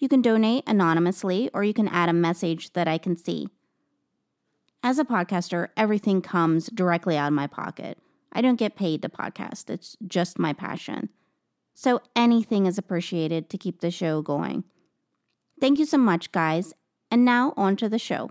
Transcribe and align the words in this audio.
You 0.00 0.08
can 0.08 0.22
donate 0.22 0.64
anonymously 0.66 1.50
or 1.54 1.62
you 1.62 1.74
can 1.74 1.86
add 1.88 2.08
a 2.08 2.14
message 2.14 2.72
that 2.72 2.88
I 2.88 2.98
can 2.98 3.16
see. 3.16 3.48
As 4.82 4.98
a 4.98 5.04
podcaster, 5.04 5.68
everything 5.76 6.22
comes 6.22 6.68
directly 6.68 7.18
out 7.18 7.28
of 7.28 7.34
my 7.34 7.46
pocket. 7.46 7.98
I 8.32 8.40
don't 8.40 8.56
get 8.56 8.76
paid 8.76 9.02
to 9.02 9.10
podcast, 9.10 9.68
it's 9.68 9.96
just 10.06 10.38
my 10.38 10.54
passion. 10.54 11.10
So 11.74 12.00
anything 12.16 12.66
is 12.66 12.78
appreciated 12.78 13.50
to 13.50 13.58
keep 13.58 13.80
the 13.80 13.90
show 13.90 14.22
going. 14.22 14.64
Thank 15.60 15.78
you 15.78 15.84
so 15.84 15.98
much, 15.98 16.32
guys. 16.32 16.72
And 17.10 17.24
now 17.24 17.52
on 17.56 17.76
to 17.76 17.88
the 17.88 17.98
show. 17.98 18.30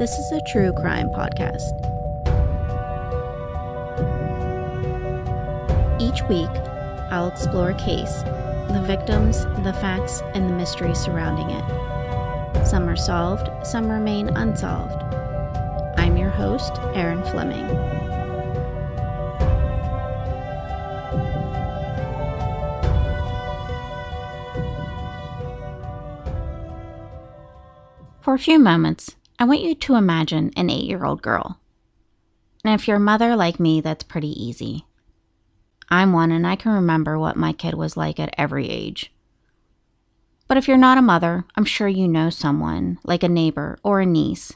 This 0.00 0.18
is 0.18 0.32
a 0.32 0.40
true 0.40 0.72
crime 0.72 1.10
podcast. 1.10 1.76
Each 6.00 6.22
week, 6.22 6.48
I'll 7.10 7.28
explore 7.28 7.68
a 7.68 7.74
case, 7.74 8.22
the 8.72 8.82
victims, 8.86 9.44
the 9.62 9.74
facts, 9.74 10.22
and 10.32 10.48
the 10.48 10.54
mystery 10.54 10.94
surrounding 10.94 11.50
it. 11.50 12.66
Some 12.66 12.88
are 12.88 12.96
solved, 12.96 13.50
some 13.66 13.90
remain 13.90 14.30
unsolved. 14.30 15.02
I'm 15.98 16.16
your 16.16 16.30
host, 16.30 16.72
Erin 16.94 17.22
Fleming. 17.24 17.68
For 28.22 28.32
a 28.32 28.38
few 28.38 28.58
moments, 28.58 29.16
I 29.40 29.44
want 29.44 29.62
you 29.62 29.74
to 29.74 29.94
imagine 29.94 30.52
an 30.54 30.68
eight 30.68 30.84
year 30.84 31.06
old 31.06 31.22
girl. 31.22 31.58
And 32.62 32.78
if 32.78 32.86
you're 32.86 32.98
a 32.98 33.00
mother 33.00 33.34
like 33.34 33.58
me, 33.58 33.80
that's 33.80 34.04
pretty 34.04 34.28
easy. 34.28 34.84
I'm 35.88 36.12
one 36.12 36.30
and 36.30 36.46
I 36.46 36.56
can 36.56 36.72
remember 36.72 37.18
what 37.18 37.38
my 37.38 37.54
kid 37.54 37.72
was 37.72 37.96
like 37.96 38.20
at 38.20 38.34
every 38.36 38.68
age. 38.68 39.10
But 40.46 40.58
if 40.58 40.68
you're 40.68 40.76
not 40.76 40.98
a 40.98 41.02
mother, 41.02 41.46
I'm 41.56 41.64
sure 41.64 41.88
you 41.88 42.06
know 42.06 42.28
someone, 42.28 42.98
like 43.02 43.22
a 43.22 43.30
neighbor 43.30 43.78
or 43.82 44.00
a 44.00 44.06
niece. 44.06 44.52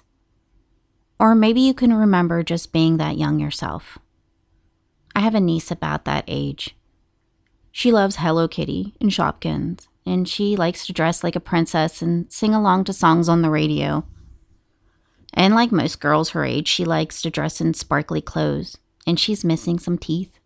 Or 1.19 1.35
maybe 1.35 1.63
you 1.63 1.73
can 1.73 1.95
remember 1.95 2.43
just 2.43 2.71
being 2.71 2.99
that 2.99 3.17
young 3.17 3.39
yourself. 3.41 3.99
I 5.17 5.21
have 5.21 5.35
a 5.35 5.41
niece 5.41 5.71
about 5.71 6.05
that 6.05 6.25
age. 6.29 6.77
She 7.73 7.91
loves 7.91 8.17
Hello 8.17 8.49
Kitty 8.49 8.95
and 9.01 9.11
Shopkins, 9.11 9.87
and 10.05 10.29
she 10.29 10.57
likes 10.57 10.87
to 10.87 10.93
dress 10.93 11.25
like 11.25 11.37
a 11.37 11.41
princess 11.41 12.03
and 12.03 12.31
sing 12.31 12.53
along 12.55 12.85
to 12.85 12.93
songs 12.93 13.31
on 13.31 13.41
the 13.41 13.51
radio. 13.51 14.05
And 15.35 15.55
like 15.55 15.73
most 15.73 16.01
girls 16.01 16.31
her 16.31 16.45
age, 16.45 16.69
she 16.69 16.85
likes 16.85 17.21
to 17.23 17.31
dress 17.31 17.61
in 17.61 17.75
sparkly 17.75 18.23
clothes, 18.23 18.79
and 19.07 19.19
she's 19.19 19.45
missing 19.45 19.79
some 19.79 19.99
teeth. 19.99 20.39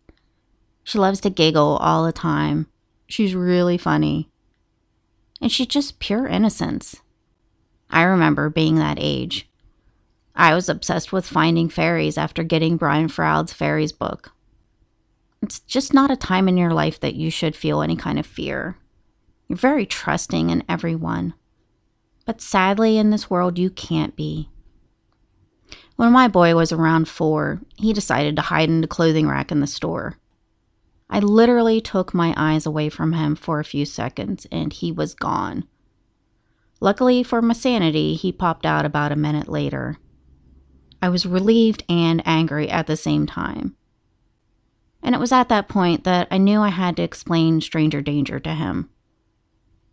She 0.83 0.97
loves 0.97 1.21
to 1.21 1.29
giggle 1.29 1.77
all 1.77 2.03
the 2.03 2.11
time. 2.11 2.67
She's 3.07 3.35
really 3.35 3.77
funny. 3.77 4.29
And 5.39 5.51
she's 5.51 5.67
just 5.67 5.99
pure 5.99 6.27
innocence. 6.27 6.97
I 7.89 8.01
remember 8.01 8.49
being 8.49 8.75
that 8.75 8.97
age. 8.99 9.47
I 10.35 10.55
was 10.55 10.69
obsessed 10.69 11.13
with 11.13 11.27
finding 11.27 11.69
fairies 11.69 12.17
after 12.17 12.43
getting 12.43 12.77
Brian 12.77 13.07
Froud's 13.07 13.53
fairies 13.53 13.91
book. 13.91 14.31
It's 15.41 15.59
just 15.61 15.93
not 15.93 16.11
a 16.11 16.15
time 16.15 16.47
in 16.47 16.57
your 16.57 16.71
life 16.71 16.99
that 16.99 17.15
you 17.15 17.29
should 17.29 17.55
feel 17.55 17.81
any 17.81 17.95
kind 17.95 18.19
of 18.19 18.25
fear. 18.25 18.77
You're 19.47 19.57
very 19.57 19.85
trusting 19.85 20.49
in 20.49 20.63
everyone. 20.67 21.33
But 22.25 22.41
sadly, 22.41 22.97
in 22.97 23.09
this 23.09 23.29
world, 23.29 23.57
you 23.57 23.69
can't 23.69 24.15
be. 24.15 24.49
When 25.99 26.13
my 26.13 26.29
boy 26.29 26.55
was 26.55 26.71
around 26.71 27.09
four, 27.09 27.59
he 27.75 27.91
decided 27.91 28.37
to 28.37 28.43
hide 28.43 28.69
in 28.69 28.79
the 28.79 28.87
clothing 28.87 29.27
rack 29.27 29.51
in 29.51 29.59
the 29.59 29.67
store. 29.67 30.17
I 31.09 31.19
literally 31.19 31.81
took 31.81 32.13
my 32.13 32.33
eyes 32.37 32.65
away 32.65 32.87
from 32.87 33.11
him 33.11 33.35
for 33.35 33.59
a 33.59 33.65
few 33.65 33.83
seconds 33.85 34.47
and 34.49 34.71
he 34.71 34.93
was 34.93 35.13
gone. 35.13 35.65
Luckily 36.79 37.21
for 37.21 37.41
my 37.41 37.53
sanity, 37.53 38.15
he 38.15 38.31
popped 38.31 38.65
out 38.65 38.85
about 38.85 39.11
a 39.11 39.17
minute 39.17 39.49
later. 39.49 39.97
I 41.01 41.09
was 41.09 41.25
relieved 41.25 41.83
and 41.89 42.25
angry 42.25 42.69
at 42.69 42.87
the 42.87 42.95
same 42.95 43.27
time. 43.27 43.75
And 45.03 45.13
it 45.13 45.19
was 45.19 45.33
at 45.33 45.49
that 45.49 45.67
point 45.67 46.05
that 46.05 46.29
I 46.31 46.37
knew 46.37 46.61
I 46.61 46.69
had 46.69 46.95
to 46.95 47.03
explain 47.03 47.59
stranger 47.59 47.99
danger 47.99 48.39
to 48.39 48.55
him. 48.55 48.89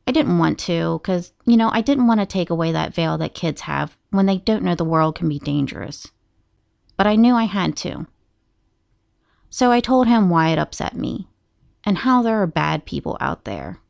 I 0.07 0.13
didn't 0.13 0.39
want 0.39 0.59
to, 0.61 1.01
because, 1.03 1.33
you 1.45 1.57
know, 1.57 1.69
I 1.73 1.81
didn't 1.81 2.07
want 2.07 2.21
to 2.21 2.27
take 2.27 2.51
away 2.51 2.73
that 2.73 2.95
veil 2.95 3.19
that 3.19 3.35
kids 3.35 3.63
have 3.63 3.97
when 4.11 4.27
they 4.27 4.39
don't 4.39 4.63
know 4.63 4.75
the 4.75 4.85
world 4.85 5.17
can 5.17 5.29
be 5.29 5.39
dangerous. 5.39 6.09
But 6.97 7.07
I 7.07 7.17
knew 7.17 7.35
I 7.35 7.45
had 7.45 7.77
to. 7.79 8.07
So 9.51 9.73
I 9.73 9.81
told 9.81 10.07
him 10.07 10.31
why 10.31 10.51
it 10.51 10.59
upset 10.59 10.95
me 10.95 11.29
and 11.85 11.99
how 11.99 12.23
there 12.23 12.41
are 12.43 12.47
bad 12.47 12.85
people 12.85 13.17
out 13.21 13.45
there. 13.45 13.81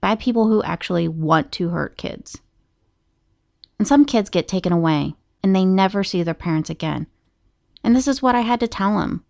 Bad 0.00 0.18
people 0.18 0.48
who 0.48 0.62
actually 0.62 1.08
want 1.08 1.52
to 1.52 1.68
hurt 1.68 1.96
kids. 1.96 2.40
And 3.78 3.86
some 3.86 4.04
kids 4.04 4.30
get 4.30 4.48
taken 4.48 4.72
away 4.72 5.14
and 5.42 5.54
they 5.54 5.64
never 5.64 6.04
see 6.04 6.22
their 6.22 6.34
parents 6.34 6.70
again. 6.70 7.06
And 7.84 7.96
this 7.96 8.06
is 8.06 8.22
what 8.22 8.34
I 8.34 8.40
had 8.40 8.60
to 8.60 8.68
tell 8.68 9.00
him. 9.00 9.24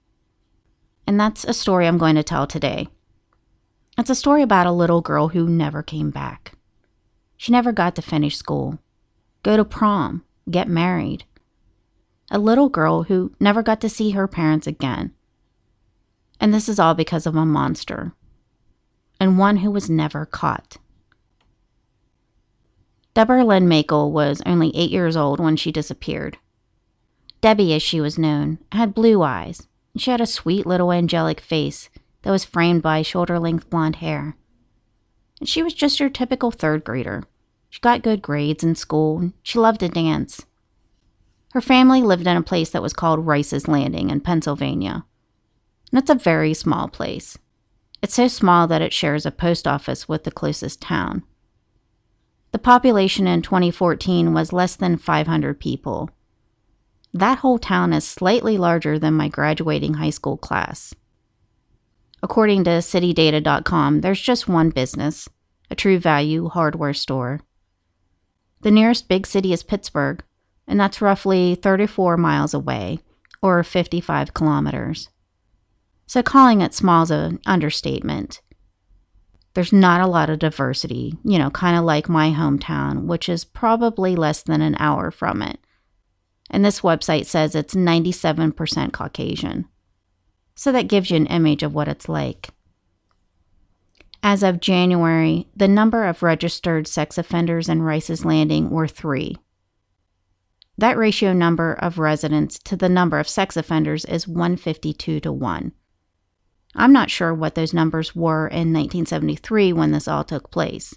And 1.07 1.19
that's 1.19 1.45
a 1.45 1.55
story 1.55 1.87
I'm 1.87 1.99
going 1.99 2.17
to 2.17 2.23
tell 2.23 2.47
today. 2.47 2.89
It's 3.99 4.11
a 4.11 4.15
story 4.15 4.43
about 4.43 4.67
a 4.67 4.73
little 4.73 5.03
girl 5.03 5.29
who 5.29 5.47
never 5.47 5.83
came 5.83 6.11
back. 6.11 6.53
She 7.37 7.53
never 7.53 7.73
got 7.73 7.95
to 7.97 8.03
finish 8.03 8.37
school, 8.37 8.79
go 9.43 9.57
to 9.57 9.65
prom, 9.65 10.25
get 10.51 10.67
married, 10.67 11.25
a 12.31 12.39
little 12.39 12.71
girl 12.71 13.03
who 13.05 13.35
never 13.39 13.63
got 13.63 13.81
to 13.83 13.91
see 13.91 14.13
her 14.13 14.27
parents 14.27 14.67
again. 14.67 15.13
And 16.41 16.55
this 16.55 16.69
is 16.69 16.79
all 16.79 16.95
because 16.95 17.27
of 17.27 17.37
a 17.37 17.45
monster, 17.45 18.15
and 19.21 19.39
one 19.39 19.59
who 19.59 19.71
was 19.71 19.91
never 19.91 20.25
caught. 20.25 20.79
Deborah 23.13 23.45
Lynn 23.45 23.69
Makel 23.69 24.11
was 24.11 24.41
only 24.47 24.75
eight 24.75 24.91
years 24.91 25.17
old 25.17 25.39
when 25.39 25.57
she 25.57 25.71
disappeared. 25.71 26.39
Debbie, 27.43 27.75
as 27.75 27.83
she 27.83 28.01
was 28.01 28.19
known, 28.19 28.59
had 28.73 28.95
blue 28.95 29.23
eyes. 29.23 29.69
She 29.99 30.11
had 30.11 30.23
a 30.23 30.27
sweet 30.27 30.65
little 30.65 30.93
angelic 30.93 31.41
face 31.41 31.91
that 32.23 32.31
was 32.31 32.45
framed 32.45 32.83
by 32.83 33.03
shoulder 33.03 33.39
length 33.39 33.69
blonde 33.71 33.97
hair. 33.97 34.37
And 35.41 35.49
she 35.49 35.63
was 35.63 35.75
just 35.75 36.01
your 36.01 36.11
typical 36.11 36.51
third 36.51 36.85
grader. 36.85 37.25
She 37.69 37.81
got 37.81 38.03
good 38.03 38.23
grades 38.23 38.63
in 38.63 38.75
school. 38.75 39.33
She 39.43 39.59
loved 39.59 39.81
to 39.81 39.89
dance. 39.89 40.45
Her 41.53 41.61
family 41.61 42.03
lived 42.03 42.27
in 42.27 42.37
a 42.37 42.43
place 42.43 42.71
that 42.71 42.83
was 42.83 42.93
called 42.93 43.27
Rice's 43.27 43.69
Landing 43.69 44.11
in 44.11 44.21
Pennsylvania. 44.21 45.05
And 45.91 46.01
it's 46.01 46.11
a 46.11 46.15
very 46.15 46.55
small 46.55 46.89
place. 46.89 47.39
It's 48.03 48.15
so 48.15 48.29
small 48.29 48.67
that 48.67 48.83
it 48.83 48.93
shares 48.93 49.27
a 49.27 49.31
post 49.31 49.69
office 49.69 50.09
with 50.09 50.25
the 50.25 50.31
closest 50.31 50.81
town. 50.81 51.23
The 52.53 52.59
population 52.59 53.27
in 53.27 53.43
2014 53.43 54.35
was 54.35 54.53
less 54.53 54.77
than 54.77 54.97
500 54.97 55.59
people. 55.59 56.11
That 57.15 57.39
whole 57.39 57.59
town 57.59 57.93
is 57.93 58.07
slightly 58.07 58.57
larger 58.57 58.99
than 58.99 59.15
my 59.15 59.29
graduating 59.29 59.95
high 59.95 60.11
school 60.11 60.37
class. 60.37 60.95
According 62.23 62.65
to 62.65 62.71
citydata.com, 62.71 64.01
there's 64.01 64.21
just 64.21 64.49
one 64.49 64.71
business, 64.71 65.29
a 65.71 65.75
true 65.75 65.99
value 65.99 66.49
hardware 66.49 66.95
store. 66.95 67.41
The 68.61 68.71
nearest 68.71 69.09
big 69.09 69.27
city 69.27 69.53
is 69.53 69.65
Pittsburgh, 69.65 70.23
and 70.69 70.79
that's 70.79 71.03
roughly 71.03 71.57
34 71.57 72.17
miles 72.17 72.55
away, 72.55 73.01
or 73.43 73.63
55 73.65 74.35
kilometers. 74.35 75.09
So 76.07 76.23
calling 76.23 76.61
it 76.61 76.75
small 76.75 77.03
is 77.03 77.11
an 77.11 77.41
understatement. 77.45 78.41
There's 79.55 79.73
not 79.73 80.01
a 80.01 80.07
lot 80.07 80.31
of 80.31 80.39
diversity, 80.39 81.19
you 81.25 81.39
know, 81.39 81.51
kind 81.51 81.77
of 81.77 81.85
like 81.85 82.09
my 82.09 82.31
hometown, 82.31 83.07
which 83.07 83.29
is 83.29 83.45
probably 83.45 84.15
less 84.15 84.43
than 84.43 84.63
an 84.63 84.77
hour 84.79 85.11
from 85.11 85.43
it. 85.43 85.59
And 86.51 86.65
this 86.65 86.81
website 86.81 87.27
says 87.27 87.55
it's 87.55 87.75
97% 87.75 88.93
Caucasian. 88.93 89.67
So 90.55 90.73
that 90.73 90.89
gives 90.89 91.11
you 91.11 91.17
an 91.17 91.27
image 91.27 91.63
of 91.63 91.75
what 91.75 91.89
it's 91.89 92.09
like. 92.09 92.51
As 94.23 94.43
of 94.43 94.61
January, 94.61 95.49
the 95.57 95.67
number 95.67 96.05
of 96.05 96.23
registered 96.23 96.87
sex 96.87 97.19
offenders 97.19 97.69
in 97.69 97.83
Rice's 97.83 98.25
Landing 98.25 98.71
were 98.71 98.87
three. 98.87 99.37
That 100.79 100.97
ratio 100.97 101.33
number 101.33 101.75
of 101.75 101.99
residents 101.99 102.59
to 102.61 102.77
the 102.77 102.89
number 102.89 103.19
of 103.19 103.29
sex 103.29 103.57
offenders 103.57 104.05
is 104.05 104.29
152 104.29 105.21
to 105.21 105.33
1. 105.33 105.73
I'm 106.75 106.93
not 106.93 107.11
sure 107.11 107.35
what 107.35 107.55
those 107.55 107.75
numbers 107.75 108.17
were 108.17 108.47
in 108.47 108.73
1973 108.73 109.73
when 109.73 109.93
this 109.93 110.09
all 110.09 110.25
took 110.25 110.51
place, 110.51 110.95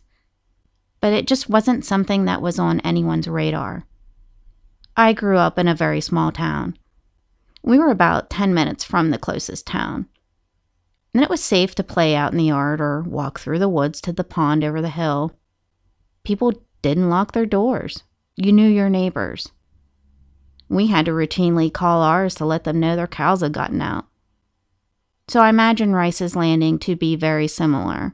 but 1.01 1.11
it 1.11 1.27
just 1.27 1.49
wasn't 1.49 1.83
something 1.83 2.25
that 2.25 2.41
was 2.41 2.59
on 2.59 2.79
anyone's 2.81 3.27
radar. 3.27 3.85
I 4.95 5.11
grew 5.13 5.37
up 5.37 5.59
in 5.59 5.67
a 5.67 5.75
very 5.75 5.99
small 5.99 6.31
town. 6.31 6.77
We 7.65 7.79
were 7.79 7.89
about 7.89 8.29
10 8.29 8.53
minutes 8.53 8.83
from 8.83 9.09
the 9.09 9.17
closest 9.17 9.65
town. 9.65 10.07
And 11.15 11.23
it 11.23 11.31
was 11.31 11.43
safe 11.43 11.73
to 11.75 11.83
play 11.83 12.15
out 12.15 12.31
in 12.31 12.37
the 12.37 12.45
yard 12.45 12.79
or 12.79 13.01
walk 13.01 13.39
through 13.39 13.57
the 13.57 13.67
woods 13.67 13.99
to 14.01 14.13
the 14.13 14.23
pond 14.23 14.63
over 14.63 14.83
the 14.83 14.89
hill. 14.89 15.31
People 16.23 16.53
didn't 16.83 17.09
lock 17.09 17.31
their 17.31 17.47
doors. 17.47 18.03
You 18.35 18.51
knew 18.51 18.67
your 18.67 18.89
neighbors. 18.89 19.49
We 20.69 20.87
had 20.87 21.05
to 21.05 21.11
routinely 21.11 21.73
call 21.73 22.03
ours 22.03 22.35
to 22.35 22.45
let 22.45 22.65
them 22.65 22.79
know 22.79 22.95
their 22.95 23.07
cows 23.07 23.41
had 23.41 23.53
gotten 23.53 23.81
out. 23.81 24.05
So 25.27 25.39
I 25.39 25.49
imagine 25.49 25.95
Rice's 25.95 26.35
Landing 26.35 26.77
to 26.79 26.95
be 26.95 27.15
very 27.15 27.47
similar. 27.47 28.13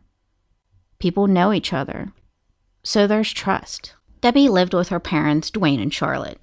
People 1.00 1.28
know 1.28 1.52
each 1.52 1.74
other, 1.74 2.14
so 2.84 3.06
there's 3.06 3.34
trust. 3.34 3.96
Debbie 4.22 4.48
lived 4.48 4.74
with 4.74 4.90
her 4.90 5.00
parents, 5.00 5.52
Dwayne 5.52 5.82
and 5.82 5.94
Charlotte. 5.94 6.40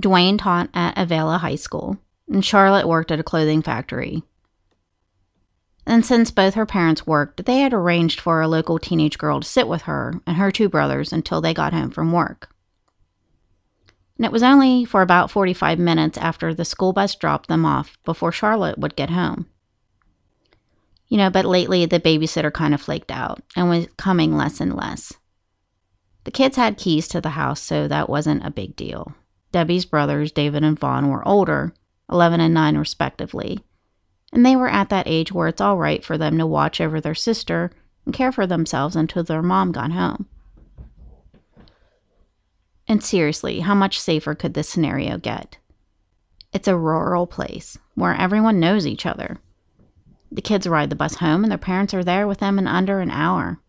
Dwayne 0.00 0.38
taught 0.38 0.70
at 0.74 0.96
Avila 0.96 1.38
High 1.38 1.56
School, 1.56 1.98
and 2.28 2.44
Charlotte 2.44 2.88
worked 2.88 3.10
at 3.10 3.20
a 3.20 3.24
clothing 3.24 3.62
factory. 3.62 4.22
And 5.86 6.06
since 6.06 6.30
both 6.30 6.54
her 6.54 6.66
parents 6.66 7.06
worked, 7.06 7.44
they 7.46 7.60
had 7.60 7.72
arranged 7.72 8.20
for 8.20 8.40
a 8.40 8.48
local 8.48 8.78
teenage 8.78 9.18
girl 9.18 9.40
to 9.40 9.46
sit 9.46 9.66
with 9.66 9.82
her 9.82 10.14
and 10.26 10.36
her 10.36 10.50
two 10.50 10.68
brothers 10.68 11.12
until 11.12 11.40
they 11.40 11.54
got 11.54 11.72
home 11.72 11.90
from 11.90 12.12
work. 12.12 12.50
And 14.16 14.26
it 14.26 14.32
was 14.32 14.42
only 14.42 14.84
for 14.84 15.00
about 15.02 15.30
45 15.30 15.78
minutes 15.78 16.18
after 16.18 16.52
the 16.52 16.64
school 16.64 16.92
bus 16.92 17.14
dropped 17.14 17.48
them 17.48 17.64
off 17.64 17.96
before 18.04 18.32
Charlotte 18.32 18.78
would 18.78 18.94
get 18.94 19.10
home. 19.10 19.46
You 21.08 21.16
know, 21.16 21.30
but 21.30 21.44
lately 21.44 21.86
the 21.86 21.98
babysitter 21.98 22.52
kind 22.52 22.72
of 22.74 22.80
flaked 22.80 23.10
out 23.10 23.42
and 23.56 23.68
was 23.68 23.88
coming 23.96 24.36
less 24.36 24.60
and 24.60 24.76
less. 24.76 25.14
The 26.24 26.30
kids 26.30 26.56
had 26.56 26.76
keys 26.76 27.08
to 27.08 27.20
the 27.20 27.30
house, 27.30 27.60
so 27.60 27.88
that 27.88 28.10
wasn't 28.10 28.44
a 28.44 28.50
big 28.50 28.76
deal. 28.76 29.14
Debbie's 29.52 29.84
brothers, 29.84 30.32
David 30.32 30.62
and 30.62 30.78
Vaughn, 30.78 31.08
were 31.08 31.26
older, 31.26 31.74
11 32.10 32.40
and 32.40 32.54
9 32.54 32.76
respectively, 32.76 33.60
and 34.32 34.46
they 34.46 34.56
were 34.56 34.68
at 34.68 34.88
that 34.90 35.08
age 35.08 35.32
where 35.32 35.48
it's 35.48 35.60
all 35.60 35.76
right 35.76 36.04
for 36.04 36.16
them 36.16 36.38
to 36.38 36.46
watch 36.46 36.80
over 36.80 37.00
their 37.00 37.14
sister 37.14 37.70
and 38.04 38.14
care 38.14 38.32
for 38.32 38.46
themselves 38.46 38.96
until 38.96 39.24
their 39.24 39.42
mom 39.42 39.72
got 39.72 39.92
home. 39.92 40.26
And 42.86 43.02
seriously, 43.02 43.60
how 43.60 43.74
much 43.74 44.00
safer 44.00 44.34
could 44.34 44.54
this 44.54 44.68
scenario 44.68 45.18
get? 45.18 45.58
It's 46.52 46.68
a 46.68 46.76
rural 46.76 47.26
place 47.26 47.78
where 47.94 48.14
everyone 48.14 48.58
knows 48.58 48.86
each 48.86 49.06
other. 49.06 49.38
The 50.32 50.42
kids 50.42 50.66
ride 50.66 50.90
the 50.90 50.96
bus 50.96 51.16
home 51.16 51.44
and 51.44 51.50
their 51.50 51.58
parents 51.58 51.94
are 51.94 52.04
there 52.04 52.26
with 52.26 52.38
them 52.38 52.58
in 52.58 52.66
under 52.66 53.00
an 53.00 53.10
hour. 53.10 53.60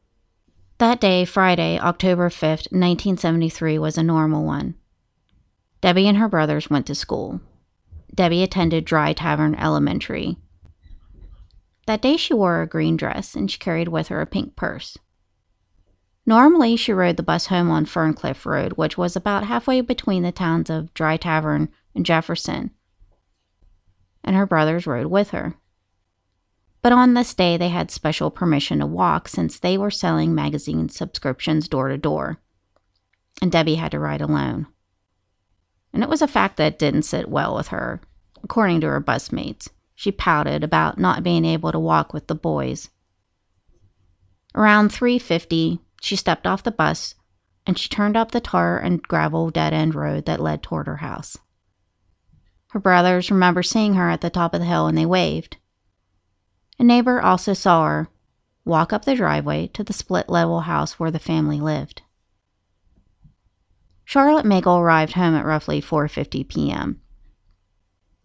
That 0.80 1.00
day, 1.00 1.26
Friday, 1.26 1.80
October 1.80 2.30
5th, 2.30 2.72
1973, 2.72 3.78
was 3.78 3.98
a 3.98 4.04
normal 4.04 4.44
one. 4.44 4.74
Debbie 5.82 6.08
and 6.08 6.18
her 6.18 6.30
brothers 6.30 6.70
went 6.70 6.86
to 6.86 6.96
school. 6.96 7.42
Debbie 8.14 8.44
attended 8.44 8.86
Dry 8.86 9.14
Tavern 9.14 9.56
Elementary. 9.56 10.38
That 11.88 12.02
day, 12.02 12.18
she 12.18 12.34
wore 12.34 12.62
a 12.62 12.68
green 12.68 12.96
dress 12.96 13.36
and 13.36 13.50
she 13.50 13.58
carried 13.58 13.88
with 13.88 14.10
her 14.10 14.22
a 14.22 14.28
pink 14.28 14.56
purse. 14.56 14.98
Normally, 16.26 16.76
she 16.76 16.94
rode 16.94 17.18
the 17.18 17.24
bus 17.24 17.48
home 17.48 17.72
on 17.72 17.86
Ferncliff 17.86 18.46
Road, 18.46 18.74
which 18.74 18.98
was 18.98 19.16
about 19.16 19.46
halfway 19.46 19.82
between 19.82 20.22
the 20.22 20.32
towns 20.32 20.70
of 20.70 20.94
Dry 20.94 21.18
Tavern 21.18 21.70
and 21.96 22.06
Jefferson, 22.06 22.72
and 24.24 24.36
her 24.36 24.46
brothers 24.46 24.86
rode 24.86 25.08
with 25.08 25.32
her. 25.32 25.56
But 26.84 26.92
on 26.92 27.16
this 27.16 27.34
day, 27.34 27.58
they 27.58 27.70
had 27.70 27.90
special 27.90 28.30
permission 28.30 28.80
to 28.80 28.86
walk 28.86 29.28
since 29.28 29.58
they 29.58 29.78
were 29.78 29.92
selling 29.92 30.34
magazine 30.36 30.90
subscriptions 30.90 31.68
door 31.68 31.90
to 31.90 31.98
door, 31.98 32.40
and 33.42 33.52
Debbie 33.52 33.76
had 33.76 33.92
to 33.92 34.00
ride 34.00 34.22
alone. 34.22 34.68
And 35.94 36.04
it 36.04 36.10
was 36.10 36.22
a 36.22 36.28
fact 36.28 36.58
that 36.58 36.80
didn't 36.80 37.04
sit 37.04 37.30
well 37.30 37.56
with 37.56 37.70
her, 37.70 38.02
according 38.44 38.82
to 38.82 38.88
her 38.88 39.02
busmates. 39.02 39.70
She 39.96 40.12
pouted 40.12 40.64
about 40.64 40.98
not 40.98 41.24
being 41.24 41.46
able 41.46 41.72
to 41.72 41.80
walk 41.80 42.14
with 42.14 42.28
the 42.28 42.36
boys. 42.36 42.90
Around 44.56 44.92
3:50, 44.92 45.80
she 46.02 46.16
stepped 46.16 46.48
off 46.48 46.64
the 46.64 46.72
bus 46.72 47.16
and 47.66 47.78
she 47.78 47.90
turned 47.90 48.18
up 48.18 48.32
the 48.32 48.42
tar 48.42 48.78
and 48.80 49.04
gravel 49.04 49.50
dead 49.50 49.74
end 49.74 49.96
road 49.96 50.26
that 50.26 50.40
led 50.40 50.64
toward 50.64 50.88
her 50.88 50.98
house. 50.98 51.38
Her 52.70 52.80
brothers 52.80 53.30
remember 53.30 53.64
seeing 53.64 53.94
her 53.96 54.10
at 54.10 54.22
the 54.22 54.30
top 54.30 54.54
of 54.54 54.62
the 54.62 54.66
hill 54.66 54.88
and 54.88 54.98
they 54.98 55.06
waved. 55.06 55.58
A 56.80 56.84
neighbor 56.84 57.22
also 57.22 57.54
saw 57.54 57.86
her 57.86 58.10
walk 58.66 58.92
up 58.92 59.06
the 59.06 59.16
driveway 59.16 59.68
to 59.68 59.84
the 59.84 59.94
split 59.94 60.30
level 60.30 60.62
house 60.62 61.00
where 61.00 61.12
the 61.12 61.20
family 61.20 61.60
lived. 61.60 62.02
Charlotte 64.12 64.46
Makel 64.46 64.78
arrived 64.78 65.14
home 65.14 65.36
at 65.36 65.46
roughly 65.46 65.82
4:50 65.82 66.46
p.m. 66.46 67.00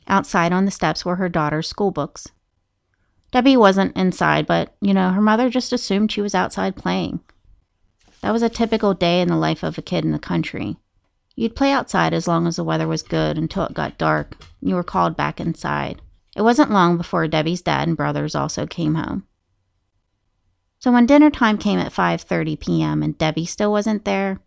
Outside 0.08 0.50
on 0.52 0.64
the 0.64 0.72
steps 0.72 1.04
were 1.04 1.14
her 1.14 1.28
daughter's 1.28 1.68
school 1.68 1.92
books. 1.92 2.26
Debbie 3.30 3.56
wasn't 3.56 3.96
inside, 3.96 4.48
but 4.48 4.74
you 4.80 4.92
know, 4.92 5.10
her 5.10 5.20
mother 5.20 5.48
just 5.48 5.72
assumed 5.72 6.10
she 6.10 6.20
was 6.20 6.34
outside 6.34 6.74
playing. 6.74 7.20
That 8.20 8.32
was 8.32 8.42
a 8.42 8.48
typical 8.48 8.94
day 8.94 9.20
in 9.20 9.28
the 9.28 9.36
life 9.36 9.62
of 9.62 9.78
a 9.78 9.82
kid 9.82 10.04
in 10.04 10.10
the 10.10 10.18
country. 10.18 10.76
You'd 11.36 11.54
play 11.54 11.70
outside 11.70 12.12
as 12.12 12.26
long 12.26 12.48
as 12.48 12.56
the 12.56 12.64
weather 12.64 12.88
was 12.88 13.04
good 13.04 13.38
until 13.38 13.62
it 13.62 13.72
got 13.72 13.96
dark 13.96 14.34
and 14.60 14.68
you 14.68 14.74
were 14.74 14.82
called 14.82 15.16
back 15.16 15.38
inside. 15.38 16.02
It 16.34 16.42
wasn't 16.42 16.72
long 16.72 16.96
before 16.96 17.28
Debbie's 17.28 17.62
dad 17.62 17.86
and 17.86 17.96
brothers 17.96 18.34
also 18.34 18.66
came 18.66 18.96
home. 18.96 19.24
So 20.80 20.90
when 20.90 21.06
dinner 21.06 21.30
time 21.30 21.58
came 21.58 21.78
at 21.78 21.92
5:30 21.92 22.58
p.m. 22.58 23.04
and 23.04 23.16
Debbie 23.16 23.46
still 23.46 23.70
wasn't 23.70 24.04
there, 24.04 24.40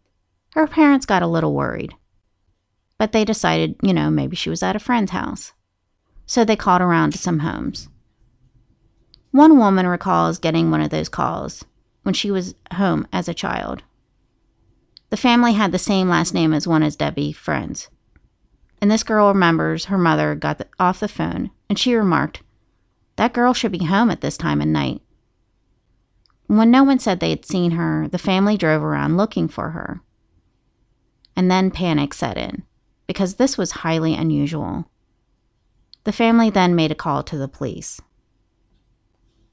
her 0.53 0.67
parents 0.67 1.05
got 1.05 1.21
a 1.21 1.27
little 1.27 1.53
worried. 1.53 1.93
But 2.97 3.11
they 3.11 3.23
decided, 3.23 3.75
you 3.81 3.93
know, 3.93 4.09
maybe 4.09 4.35
she 4.35 4.49
was 4.49 4.63
at 4.63 4.75
a 4.75 4.79
friend's 4.79 5.11
house. 5.11 5.53
So 6.25 6.43
they 6.43 6.55
called 6.55 6.81
around 6.81 7.11
to 7.11 7.17
some 7.17 7.39
homes. 7.39 7.89
One 9.31 9.57
woman 9.57 9.87
recalls 9.87 10.39
getting 10.39 10.71
one 10.71 10.81
of 10.81 10.89
those 10.89 11.09
calls 11.09 11.63
when 12.03 12.13
she 12.13 12.31
was 12.31 12.55
home 12.73 13.07
as 13.13 13.29
a 13.29 13.33
child. 13.33 13.83
The 15.09 15.17
family 15.17 15.53
had 15.53 15.71
the 15.71 15.79
same 15.79 16.09
last 16.09 16.33
name 16.33 16.53
as 16.53 16.67
one 16.67 16.83
of 16.83 16.97
Debbie's 16.97 17.37
friends. 17.37 17.89
And 18.81 18.89
this 18.89 19.03
girl 19.03 19.27
remembers 19.27 19.85
her 19.85 19.97
mother 19.97 20.35
got 20.35 20.57
the, 20.57 20.67
off 20.79 20.99
the 20.99 21.07
phone 21.07 21.51
and 21.69 21.77
she 21.77 21.95
remarked, 21.95 22.41
That 23.17 23.33
girl 23.33 23.53
should 23.53 23.71
be 23.71 23.85
home 23.85 24.09
at 24.09 24.21
this 24.21 24.37
time 24.37 24.61
of 24.61 24.67
night. 24.67 25.01
When 26.47 26.71
no 26.71 26.83
one 26.83 26.99
said 26.99 27.19
they 27.19 27.29
had 27.29 27.45
seen 27.45 27.71
her, 27.71 28.07
the 28.07 28.17
family 28.17 28.57
drove 28.57 28.81
around 28.81 29.17
looking 29.17 29.47
for 29.47 29.71
her. 29.71 30.01
And 31.39 31.49
then 31.49 31.71
panic 31.71 32.13
set 32.13 32.37
in, 32.37 32.63
because 33.07 33.35
this 33.35 33.57
was 33.57 33.71
highly 33.71 34.13
unusual. 34.13 34.91
The 36.03 36.11
family 36.11 36.49
then 36.49 36.75
made 36.75 36.91
a 36.91 36.95
call 36.95 37.23
to 37.23 37.37
the 37.37 37.47
police. 37.47 38.01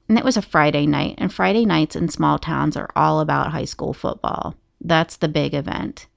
And 0.09 0.17
it 0.17 0.25
was 0.25 0.35
a 0.35 0.41
Friday 0.41 0.85
night, 0.85 1.15
and 1.17 1.33
Friday 1.33 1.65
nights 1.65 1.95
in 1.95 2.09
small 2.09 2.39
towns 2.39 2.75
are 2.75 2.89
all 2.93 3.21
about 3.21 3.53
high 3.53 3.63
school 3.63 3.93
football. 3.93 4.55
That's 4.81 5.15
the 5.15 5.29
big 5.29 5.53
event. 5.53 6.07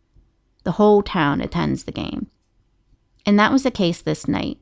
The 0.65 0.73
whole 0.73 1.05
town 1.05 1.41
attends 1.41 1.85
the 1.85 1.93
game. 1.93 2.27
And 3.25 3.39
that 3.39 3.53
was 3.53 3.63
the 3.63 3.71
case 3.71 4.03
this 4.03 4.27
night. 4.27 4.59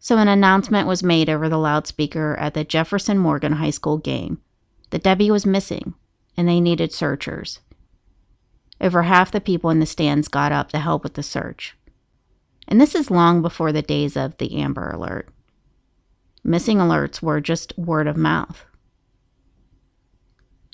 So 0.00 0.18
an 0.18 0.26
announcement 0.26 0.88
was 0.88 1.04
made 1.04 1.30
over 1.30 1.48
the 1.48 1.58
loudspeaker 1.58 2.36
at 2.40 2.54
the 2.54 2.64
Jefferson 2.64 3.18
Morgan 3.18 3.52
High 3.52 3.70
School 3.70 3.98
game 3.98 4.40
that 4.90 5.04
Debbie 5.04 5.30
was 5.30 5.46
missing 5.46 5.94
and 6.36 6.48
they 6.48 6.58
needed 6.58 6.92
searchers. 6.92 7.60
Over 8.82 9.04
half 9.04 9.30
the 9.30 9.40
people 9.40 9.70
in 9.70 9.78
the 9.78 9.86
stands 9.86 10.26
got 10.26 10.50
up 10.50 10.70
to 10.70 10.80
help 10.80 11.04
with 11.04 11.14
the 11.14 11.22
search. 11.22 11.76
And 12.66 12.80
this 12.80 12.96
is 12.96 13.10
long 13.10 13.40
before 13.40 13.70
the 13.70 13.80
days 13.80 14.16
of 14.16 14.36
the 14.38 14.60
Amber 14.60 14.90
Alert. 14.90 15.28
Missing 16.42 16.78
alerts 16.78 17.22
were 17.22 17.40
just 17.40 17.78
word 17.78 18.08
of 18.08 18.16
mouth. 18.16 18.64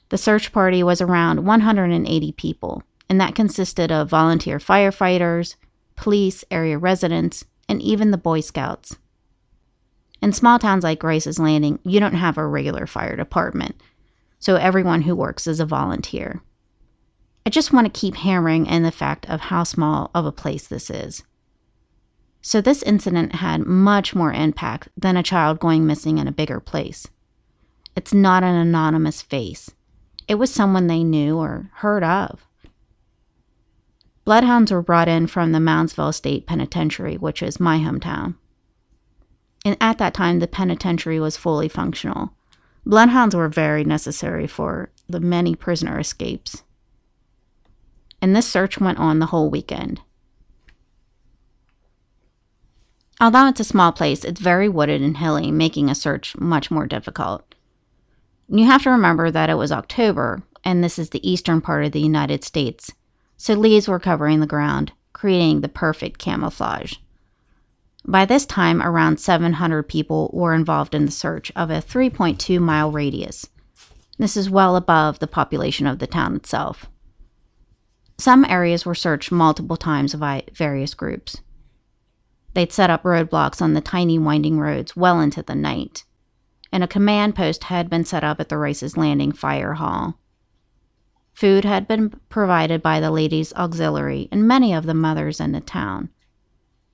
The 0.08 0.16
search 0.16 0.52
party 0.52 0.82
was 0.82 1.02
around 1.02 1.44
180 1.44 2.32
people, 2.32 2.82
and 3.10 3.20
that 3.20 3.34
consisted 3.34 3.92
of 3.92 4.08
volunteer 4.08 4.56
firefighters, 4.58 5.56
police, 5.96 6.44
area 6.50 6.78
residents, 6.78 7.44
and 7.68 7.82
even 7.82 8.10
the 8.10 8.16
Boy 8.16 8.40
Scouts. 8.40 8.96
In 10.22 10.32
small 10.32 10.58
towns 10.58 10.82
like 10.82 11.02
Rice's 11.02 11.38
Landing, 11.38 11.78
you 11.84 12.00
don't 12.00 12.14
have 12.14 12.38
a 12.38 12.46
regular 12.46 12.86
fire 12.86 13.16
department, 13.16 13.76
so 14.38 14.56
everyone 14.56 15.02
who 15.02 15.14
works 15.14 15.46
is 15.46 15.60
a 15.60 15.66
volunteer. 15.66 16.42
I 17.48 17.50
just 17.50 17.72
want 17.72 17.86
to 17.86 18.00
keep 18.00 18.16
hammering 18.16 18.66
in 18.66 18.82
the 18.82 18.90
fact 18.90 19.24
of 19.30 19.40
how 19.40 19.64
small 19.64 20.10
of 20.14 20.26
a 20.26 20.30
place 20.30 20.66
this 20.66 20.90
is. 20.90 21.22
So, 22.42 22.60
this 22.60 22.82
incident 22.82 23.36
had 23.36 23.64
much 23.64 24.14
more 24.14 24.34
impact 24.34 24.90
than 24.98 25.16
a 25.16 25.22
child 25.22 25.58
going 25.58 25.86
missing 25.86 26.18
in 26.18 26.28
a 26.28 26.30
bigger 26.30 26.60
place. 26.60 27.08
It's 27.96 28.12
not 28.12 28.44
an 28.44 28.54
anonymous 28.54 29.22
face, 29.22 29.70
it 30.28 30.34
was 30.34 30.52
someone 30.52 30.88
they 30.88 31.02
knew 31.02 31.38
or 31.38 31.70
heard 31.76 32.04
of. 32.04 32.46
Bloodhounds 34.26 34.70
were 34.70 34.82
brought 34.82 35.08
in 35.08 35.26
from 35.26 35.52
the 35.52 35.58
Moundsville 35.58 36.12
State 36.12 36.46
Penitentiary, 36.46 37.16
which 37.16 37.42
is 37.42 37.58
my 37.58 37.78
hometown. 37.78 38.34
And 39.64 39.74
at 39.80 39.96
that 39.96 40.12
time, 40.12 40.40
the 40.40 40.48
penitentiary 40.48 41.18
was 41.18 41.38
fully 41.38 41.70
functional. 41.70 42.34
Bloodhounds 42.84 43.34
were 43.34 43.48
very 43.48 43.84
necessary 43.84 44.46
for 44.46 44.90
the 45.08 45.18
many 45.18 45.54
prisoner 45.54 45.98
escapes. 45.98 46.62
And 48.20 48.34
this 48.34 48.48
search 48.48 48.78
went 48.78 48.98
on 48.98 49.18
the 49.18 49.26
whole 49.26 49.50
weekend. 49.50 50.00
Although 53.20 53.48
it's 53.48 53.60
a 53.60 53.64
small 53.64 53.92
place, 53.92 54.24
it's 54.24 54.40
very 54.40 54.68
wooded 54.68 55.02
and 55.02 55.16
hilly, 55.16 55.50
making 55.50 55.90
a 55.90 55.94
search 55.94 56.36
much 56.36 56.70
more 56.70 56.86
difficult. 56.86 57.54
You 58.48 58.66
have 58.66 58.82
to 58.84 58.90
remember 58.90 59.30
that 59.30 59.50
it 59.50 59.56
was 59.56 59.72
October, 59.72 60.42
and 60.64 60.82
this 60.82 60.98
is 60.98 61.10
the 61.10 61.28
eastern 61.28 61.60
part 61.60 61.84
of 61.84 61.92
the 61.92 62.00
United 62.00 62.44
States, 62.44 62.92
so 63.36 63.54
leaves 63.54 63.88
were 63.88 63.98
covering 63.98 64.40
the 64.40 64.46
ground, 64.46 64.92
creating 65.12 65.60
the 65.60 65.68
perfect 65.68 66.18
camouflage. 66.18 66.94
By 68.06 68.24
this 68.24 68.46
time, 68.46 68.80
around 68.80 69.20
700 69.20 69.82
people 69.82 70.30
were 70.32 70.54
involved 70.54 70.94
in 70.94 71.04
the 71.04 71.12
search 71.12 71.52
of 71.54 71.70
a 71.70 71.82
3.2 71.82 72.60
mile 72.60 72.90
radius. 72.90 73.48
This 74.16 74.36
is 74.36 74.48
well 74.48 74.76
above 74.76 75.18
the 75.18 75.26
population 75.26 75.86
of 75.86 75.98
the 75.98 76.06
town 76.06 76.36
itself. 76.36 76.86
Some 78.18 78.44
areas 78.44 78.84
were 78.84 78.96
searched 78.96 79.30
multiple 79.30 79.76
times 79.76 80.14
by 80.16 80.42
various 80.52 80.92
groups. 80.92 81.40
They'd 82.54 82.72
set 82.72 82.90
up 82.90 83.04
roadblocks 83.04 83.62
on 83.62 83.74
the 83.74 83.80
tiny 83.80 84.18
winding 84.18 84.58
roads 84.58 84.96
well 84.96 85.20
into 85.20 85.42
the 85.42 85.54
night, 85.54 86.04
and 86.72 86.82
a 86.82 86.88
command 86.88 87.36
post 87.36 87.64
had 87.64 87.88
been 87.88 88.04
set 88.04 88.24
up 88.24 88.40
at 88.40 88.48
the 88.48 88.58
Rice's 88.58 88.96
Landing 88.96 89.30
Fire 89.30 89.74
Hall. 89.74 90.18
Food 91.32 91.64
had 91.64 91.86
been 91.86 92.10
provided 92.28 92.82
by 92.82 92.98
the 92.98 93.12
Ladies' 93.12 93.52
Auxiliary 93.54 94.28
and 94.32 94.48
many 94.48 94.74
of 94.74 94.84
the 94.84 94.94
mothers 94.94 95.38
in 95.38 95.52
the 95.52 95.60
town, 95.60 96.08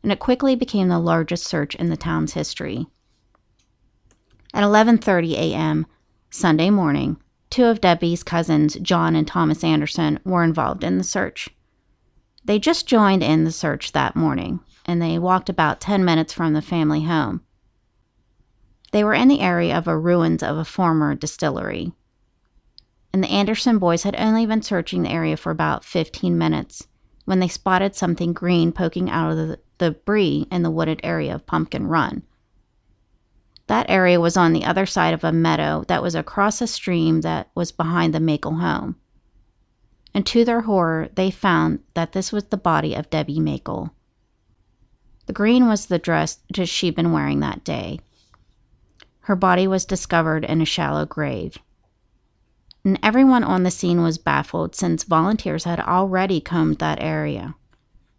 and 0.02 0.12
it 0.12 0.18
quickly 0.18 0.54
became 0.54 0.88
the 0.88 0.98
largest 0.98 1.46
search 1.46 1.74
in 1.76 1.88
the 1.88 1.96
town's 1.96 2.34
history. 2.34 2.86
At 4.52 4.62
11:30 4.62 5.32
a.m. 5.32 5.86
Sunday 6.28 6.68
morning, 6.68 7.16
two 7.54 7.66
of 7.66 7.80
Debbie's 7.80 8.24
cousins, 8.24 8.74
John 8.82 9.14
and 9.14 9.28
Thomas 9.28 9.62
Anderson, 9.62 10.18
were 10.24 10.42
involved 10.42 10.82
in 10.82 10.98
the 10.98 11.04
search. 11.04 11.50
They 12.44 12.58
just 12.58 12.88
joined 12.88 13.22
in 13.22 13.44
the 13.44 13.52
search 13.52 13.92
that 13.92 14.16
morning, 14.16 14.58
and 14.86 15.00
they 15.00 15.20
walked 15.20 15.48
about 15.48 15.80
10 15.80 16.04
minutes 16.04 16.32
from 16.32 16.52
the 16.52 16.60
family 16.60 17.04
home. 17.04 17.42
They 18.90 19.04
were 19.04 19.14
in 19.14 19.28
the 19.28 19.40
area 19.40 19.78
of 19.78 19.86
a 19.86 19.96
ruins 19.96 20.42
of 20.42 20.56
a 20.56 20.64
former 20.64 21.14
distillery. 21.14 21.92
And 23.12 23.22
the 23.22 23.30
Anderson 23.30 23.78
boys 23.78 24.02
had 24.02 24.16
only 24.18 24.46
been 24.46 24.62
searching 24.62 25.04
the 25.04 25.12
area 25.12 25.36
for 25.36 25.52
about 25.52 25.84
15 25.84 26.36
minutes 26.36 26.88
when 27.24 27.38
they 27.38 27.46
spotted 27.46 27.94
something 27.94 28.32
green 28.32 28.72
poking 28.72 29.08
out 29.08 29.30
of 29.30 29.36
the 29.36 29.60
debris 29.78 30.48
in 30.50 30.64
the 30.64 30.72
wooded 30.72 30.98
area 31.04 31.32
of 31.32 31.46
Pumpkin 31.46 31.86
Run. 31.86 32.24
That 33.66 33.88
area 33.88 34.20
was 34.20 34.36
on 34.36 34.52
the 34.52 34.64
other 34.64 34.86
side 34.86 35.14
of 35.14 35.24
a 35.24 35.32
meadow 35.32 35.84
that 35.88 36.02
was 36.02 36.14
across 36.14 36.60
a 36.60 36.66
stream 36.66 37.22
that 37.22 37.50
was 37.54 37.72
behind 37.72 38.14
the 38.14 38.18
Makel 38.18 38.60
home. 38.60 38.96
And 40.12 40.26
to 40.26 40.44
their 40.44 40.62
horror, 40.62 41.08
they 41.14 41.30
found 41.30 41.80
that 41.94 42.12
this 42.12 42.30
was 42.30 42.44
the 42.44 42.56
body 42.56 42.94
of 42.94 43.10
Debbie 43.10 43.40
Makel. 43.40 43.90
The 45.26 45.32
green 45.32 45.66
was 45.66 45.86
the 45.86 45.98
dress 45.98 46.38
that 46.54 46.66
she'd 46.66 46.94
been 46.94 47.12
wearing 47.12 47.40
that 47.40 47.64
day. 47.64 48.00
Her 49.20 49.34
body 49.34 49.66
was 49.66 49.86
discovered 49.86 50.44
in 50.44 50.60
a 50.60 50.66
shallow 50.66 51.06
grave. 51.06 51.56
And 52.84 52.98
everyone 53.02 53.42
on 53.42 53.62
the 53.62 53.70
scene 53.70 54.02
was 54.02 54.18
baffled 54.18 54.76
since 54.76 55.04
volunteers 55.04 55.64
had 55.64 55.80
already 55.80 56.42
combed 56.42 56.78
that 56.78 57.00
area. 57.00 57.54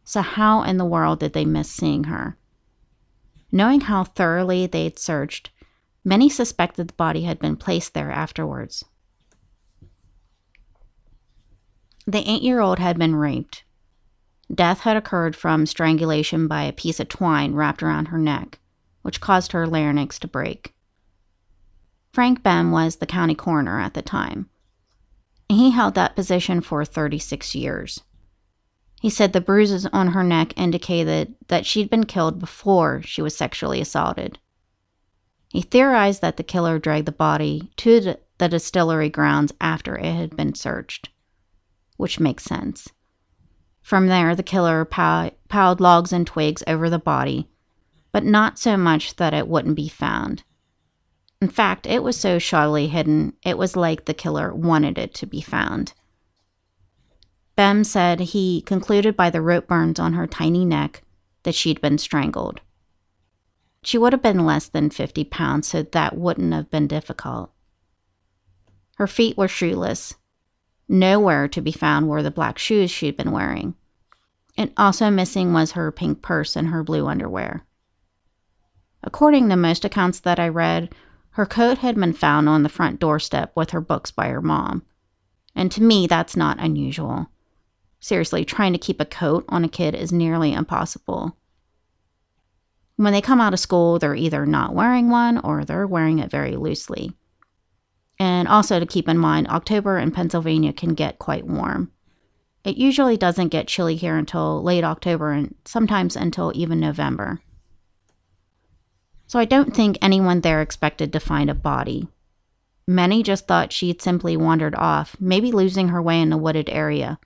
So, 0.04 0.22
how 0.22 0.64
in 0.64 0.78
the 0.78 0.86
world 0.86 1.20
did 1.20 1.34
they 1.34 1.46
miss 1.46 1.70
seeing 1.70 2.06
her? 2.06 2.38
Knowing 3.52 3.82
how 3.82 4.04
thoroughly 4.04 4.68
they'd 4.68 5.00
searched, 5.00 5.52
many 6.04 6.30
suspected 6.30 6.88
the 6.88 6.94
body 6.94 7.24
had 7.24 7.40
been 7.40 7.56
placed 7.56 7.94
there 7.94 8.12
afterwards. 8.12 8.84
The 12.08 12.30
eight 12.30 12.42
year 12.42 12.60
old 12.60 12.80
had 12.80 13.00
been 13.00 13.16
raped, 13.16 13.64
Death 14.54 14.82
had 14.82 14.96
occurred 14.96 15.36
from 15.36 15.66
strangulation 15.66 16.48
by 16.48 16.64
a 16.64 16.74
piece 16.74 17.00
of 17.00 17.10
twine 17.10 17.56
wrapped 17.56 17.82
around 17.82 18.10
her 18.10 18.18
neck, 18.18 18.60
which 19.02 19.22
caused 19.22 19.52
her 19.54 19.66
larynx 19.66 20.20
to 20.20 20.28
break. 20.28 20.74
Frank 22.14 22.44
Bem 22.44 22.72
was 22.72 22.98
the 22.98 23.06
county 23.06 23.36
coroner 23.36 23.80
at 23.80 23.94
the 23.94 24.02
time. 24.02 24.50
He 25.50 25.72
held 25.72 25.96
that 25.96 26.16
position 26.16 26.62
for 26.62 26.86
36 26.86 27.56
years. 27.56 28.02
He 29.02 29.10
said 29.10 29.34
the 29.34 29.42
bruises 29.42 29.86
on 29.88 30.10
her 30.10 30.24
neck 30.24 30.54
indicated 30.58 31.36
that 31.48 31.66
she'd 31.66 31.90
been 31.90 32.06
killed 32.06 32.40
before 32.40 33.02
she 33.04 33.22
was 33.22 33.36
sexually 33.36 33.80
assaulted. 33.80 34.40
He 35.50 35.62
theorized 35.62 36.22
that 36.22 36.38
the 36.38 36.44
killer 36.44 36.80
dragged 36.80 37.06
the 37.06 37.12
body 37.12 37.72
to 37.78 38.16
the 38.38 38.48
distillery 38.50 39.10
grounds 39.10 39.54
after 39.62 39.96
it 39.96 40.14
had 40.14 40.36
been 40.36 40.56
searched, 40.56 41.10
which 41.98 42.20
makes 42.20 42.44
sense. 42.44 42.90
From 43.82 44.08
there, 44.08 44.36
the 44.36 44.44
killer 44.44 44.84
piled 44.84 45.80
logs 45.80 46.12
and 46.12 46.26
twigs 46.26 46.64
over 46.66 46.90
the 46.90 46.98
body, 46.98 47.48
but 48.12 48.26
not 48.26 48.58
so 48.58 48.76
much 48.76 49.18
that 49.18 49.34
it 49.34 49.48
wouldn't 49.48 49.76
be 49.76 49.88
found. 49.88 50.44
In 51.42 51.50
fact, 51.50 51.86
it 51.86 52.02
was 52.02 52.18
so 52.18 52.38
shoddily 52.38 52.90
hidden, 52.90 53.34
it 53.44 53.58
was 53.58 53.76
like 53.76 54.06
the 54.06 54.14
killer 54.14 54.54
wanted 54.54 54.98
it 54.98 55.14
to 55.16 55.28
be 55.28 55.42
found. 55.42 55.94
Bem 57.56 57.84
said 57.84 58.20
he 58.20 58.62
concluded 58.62 59.16
by 59.16 59.30
the 59.30 59.42
rope 59.42 59.68
burns 59.68 60.00
on 60.00 60.14
her 60.14 60.28
tiny 60.28 60.66
neck 60.66 61.02
that 61.44 61.56
she'd 61.56 61.82
been 61.82 61.98
strangled. 61.98 62.62
She 63.84 63.98
would 63.98 64.14
have 64.14 64.22
been 64.22 64.46
less 64.46 64.68
than 64.68 64.90
50 64.90 65.24
pounds, 65.26 65.68
so 65.68 65.84
that 65.84 66.18
wouldn't 66.18 66.54
have 66.54 66.70
been 66.70 66.88
difficult. 66.88 67.52
Her 68.98 69.08
feet 69.08 69.38
were 69.38 69.48
shoeless, 69.48 70.16
Nowhere 70.88 71.48
to 71.48 71.62
be 71.62 71.72
found 71.72 72.08
were 72.08 72.22
the 72.22 72.32
black 72.32 72.60
shoes 72.60 72.92
she'd 72.92 73.18
been 73.18 73.32
wearing. 73.32 73.76
And 74.58 74.72
also 74.78 75.10
missing 75.10 75.52
was 75.52 75.72
her 75.72 75.92
pink 75.92 76.22
purse 76.22 76.56
and 76.56 76.68
her 76.68 76.84
blue 76.84 77.08
underwear. 77.08 77.66
According 79.04 79.50
to 79.50 79.56
most 79.56 79.84
accounts 79.84 80.20
that 80.22 80.40
I 80.40 80.48
read, 80.48 80.94
her 81.32 81.46
coat 81.46 81.80
had 81.80 81.96
been 81.96 82.14
found 82.14 82.48
on 82.48 82.64
the 82.64 82.70
front 82.70 83.00
doorstep 83.00 83.52
with 83.56 83.72
her 83.72 83.82
books 83.82 84.12
by 84.12 84.30
her 84.30 84.42
mom. 84.42 84.84
And 85.56 85.72
to 85.72 85.84
me, 85.84 86.08
that's 86.08 86.38
not 86.38 86.60
unusual. 86.60 87.28
Seriously, 88.06 88.46
trying 88.46 88.72
to 88.72 88.78
keep 88.78 89.02
a 89.02 89.06
coat 89.06 89.46
on 89.50 89.66
a 89.66 89.68
kid 89.68 89.96
is 89.96 90.12
nearly 90.12 90.54
impossible. 90.54 91.36
When 92.98 93.14
they 93.14 93.20
come 93.20 93.42
out 93.42 93.56
of 93.56 93.60
school, 93.60 93.98
they're 93.98 94.14
either 94.14 94.46
not 94.46 94.76
wearing 94.76 95.10
one 95.10 95.40
or 95.40 95.66
they're 95.66 95.88
wearing 95.88 96.20
it 96.20 96.30
very 96.30 96.56
loosely. 96.56 97.14
And 98.20 98.48
also 98.48 98.80
to 98.80 98.86
keep 98.86 99.10
in 99.10 99.18
mind, 99.18 99.48
October 99.48 99.98
in 99.98 100.12
Pennsylvania 100.12 100.72
can 100.72 100.94
get 100.94 101.18
quite 101.18 101.48
warm. 101.48 101.92
It 102.64 102.78
usually 102.78 103.18
doesn't 103.18 103.48
get 103.48 103.68
chilly 103.68 103.96
here 103.96 104.18
until 104.18 104.62
late 104.62 104.84
October 104.84 105.32
and 105.32 105.56
sometimes 105.66 106.16
until 106.16 106.52
even 106.54 106.80
November. 106.80 107.42
So 109.26 109.40
I 109.40 109.46
don't 109.46 109.76
think 109.76 109.98
anyone 110.00 110.42
there 110.42 110.62
expected 110.62 111.12
to 111.12 111.20
find 111.20 111.50
a 111.50 111.56
body. 111.56 112.08
Many 112.88 113.24
just 113.24 113.48
thought 113.48 113.74
she'd 113.74 114.00
simply 114.00 114.38
wandered 114.38 114.76
off, 114.76 115.16
maybe 115.20 115.52
losing 115.52 115.88
her 115.88 116.04
way 116.04 116.22
in 116.22 116.32
a 116.32 116.38
wooded 116.38 116.70
area. 116.70 117.18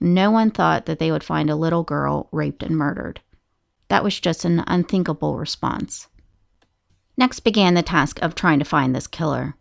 No 0.00 0.30
one 0.30 0.50
thought 0.50 0.86
that 0.86 0.98
they 0.98 1.10
would 1.10 1.24
find 1.24 1.50
a 1.50 1.56
little 1.56 1.82
girl 1.82 2.28
raped 2.30 2.62
and 2.62 2.76
murdered. 2.76 3.20
That 3.88 4.04
was 4.04 4.18
just 4.20 4.44
an 4.44 4.62
unthinkable 4.66 5.36
response. 5.36 6.08
Next 7.16 7.40
began 7.40 7.74
the 7.74 7.82
task 7.82 8.20
of 8.22 8.34
trying 8.34 8.60
to 8.60 8.64
find 8.64 8.94
this 8.94 9.06
killer. 9.06 9.56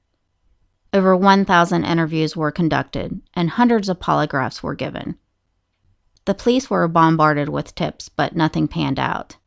Over 0.94 1.16
1,000 1.16 1.84
interviews 1.84 2.36
were 2.36 2.52
conducted, 2.52 3.20
and 3.34 3.50
hundreds 3.50 3.90
of 3.90 4.00
polygraphs 4.00 4.62
were 4.62 4.76
given. 4.76 5.18
The 6.26 6.34
police 6.34 6.70
were 6.70 6.88
bombarded 6.88 7.50
with 7.50 7.74
tips, 7.74 8.10
but 8.10 8.36
nothing 8.36 8.68
panned 8.68 9.00
out. 9.00 9.38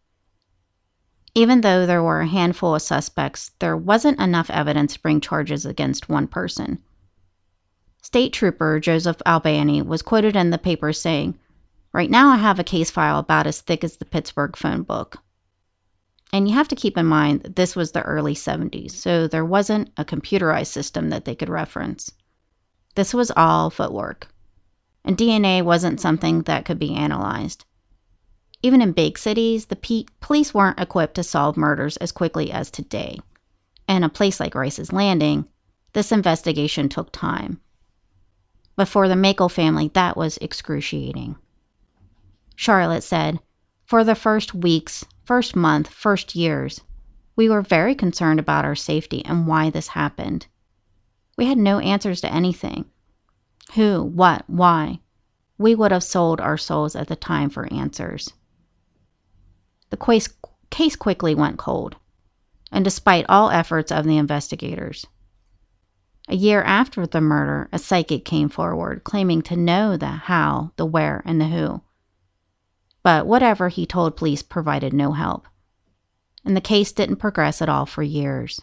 Even 1.35 1.61
though 1.61 1.87
there 1.87 2.03
were 2.03 2.21
a 2.21 2.27
handful 2.27 2.75
of 2.75 2.83
suspects, 2.83 3.53
there 3.61 3.77
wasn't 3.77 4.19
enough 4.19 4.51
evidence 4.51 4.95
to 4.95 5.01
bring 5.01 5.21
charges 5.21 5.65
against 5.65 6.09
one 6.09 6.27
person. 6.27 6.83
State 8.03 8.33
Trooper 8.33 8.81
Joseph 8.81 9.21
Albani 9.27 9.83
was 9.83 10.03
quoted 10.03 10.35
in 10.35 10.51
the 10.51 10.59
paper 10.59 10.93
saying, 10.93 11.39
Right 11.93 12.11
now, 12.11 12.29
I 12.31 12.37
have 12.37 12.59
a 12.59 12.65
case 12.65 12.91
file 12.91 13.19
about 13.19 13.47
as 13.47 13.61
thick 13.61 13.85
as 13.85 13.97
the 13.97 14.05
Pittsburgh 14.05 14.57
phone 14.57 14.83
book. 14.83 15.19
And 16.33 16.49
you 16.49 16.55
have 16.55 16.69
to 16.69 16.77
keep 16.77 16.97
in 16.97 17.07
mind 17.07 17.43
that 17.43 17.57
this 17.57 17.75
was 17.75 17.93
the 17.93 18.03
early 18.03 18.35
70s, 18.35 18.93
so 18.93 19.27
there 19.27 19.45
wasn't 19.45 19.91
a 19.97 20.05
computerized 20.05 20.69
system 20.69 21.11
that 21.11 21.25
they 21.25 21.35
could 21.35 21.49
reference. 21.49 22.13
This 22.95 23.13
was 23.13 23.33
all 23.33 23.71
footwork. 23.71 24.29
And 25.05 25.17
DNA 25.17 25.63
wasn't 25.63 26.01
something 26.01 26.43
that 26.43 26.65
could 26.65 26.79
be 26.79 26.95
analyzed. 26.95 27.65
Even 28.63 28.83
in 28.83 28.93
big 28.93 29.19
cities, 29.19 29.67
the 29.67 29.77
pe- 29.77 30.05
police 30.21 30.55
weren't 30.55 30.79
equipped 30.79 31.15
to 31.15 31.23
solve 31.23 31.57
murders 31.57 31.97
as 31.97 32.13
quickly 32.13 32.53
as 32.53 32.71
today. 32.71 33.19
In 33.89 34.05
a 34.05 34.09
place 34.09 34.39
like 34.39 34.55
Rice's 34.55 34.93
Landing, 34.93 35.47
this 35.95 36.13
investigation 36.13 36.89
took 36.89 37.11
time. 37.11 37.61
But 38.81 38.89
for 38.89 39.09
the 39.09 39.15
Makel 39.15 39.51
family, 39.51 39.91
that 39.93 40.17
was 40.17 40.39
excruciating. 40.39 41.37
Charlotte 42.57 43.03
said, 43.03 43.39
For 43.85 44.05
the 44.05 44.15
first 44.15 44.55
weeks, 44.55 45.05
first 45.23 45.55
month, 45.55 45.87
first 45.87 46.35
years, 46.35 46.81
we 47.37 47.51
were 47.51 47.61
very 47.61 47.95
concerned 47.95 48.41
about 48.41 48.65
our 48.65 48.75
safety 48.75 49.23
and 49.27 49.47
why 49.47 49.69
this 49.69 49.89
happened. 49.89 50.47
We 51.37 51.45
had 51.45 51.59
no 51.59 51.79
answers 51.81 52.23
to 52.23 52.33
anything. 52.33 52.87
Who, 53.75 54.03
what, 54.03 54.45
why? 54.47 55.01
We 55.59 55.75
would 55.75 55.93
have 55.93 56.03
sold 56.03 56.41
our 56.41 56.57
souls 56.57 56.97
at 56.97 57.09
the 57.09 57.17
time 57.17 57.51
for 57.51 57.71
answers. 57.71 58.33
The 59.91 59.99
case, 59.99 60.31
case 60.71 60.97
quickly 60.97 61.35
went 61.35 61.59
cold, 61.59 61.97
and 62.73 62.83
despite 62.83 63.27
all 63.29 63.51
efforts 63.51 63.93
of 63.93 64.07
the 64.07 64.17
investigators. 64.17 65.07
A 66.31 66.37
year 66.37 66.63
after 66.63 67.09
the 67.09 67.21
murder, 67.21 67.69
a 67.73 67.79
psychic 67.81 68.25
came 68.25 68.49
forward 68.49 69.03
claiming 69.03 69.43
to 69.43 69.57
know 69.57 69.97
the 69.97 70.07
how, 70.07 70.71
the 70.77 70.87
where, 70.87 71.23
and 71.25 71.41
the 71.41 71.49
who. 71.49 71.83
But 73.03 73.27
whatever 73.27 73.69
he 73.69 73.85
told 73.85 74.17
police 74.17 74.41
provided 74.41 74.93
no 74.93 75.11
help, 75.11 75.49
and 76.45 76.57
the 76.57 76.61
case 76.61 76.93
didn't 76.93 77.17
progress 77.17 77.61
at 77.61 77.69
all 77.69 77.85
for 77.85 78.05
years. 78.05 78.63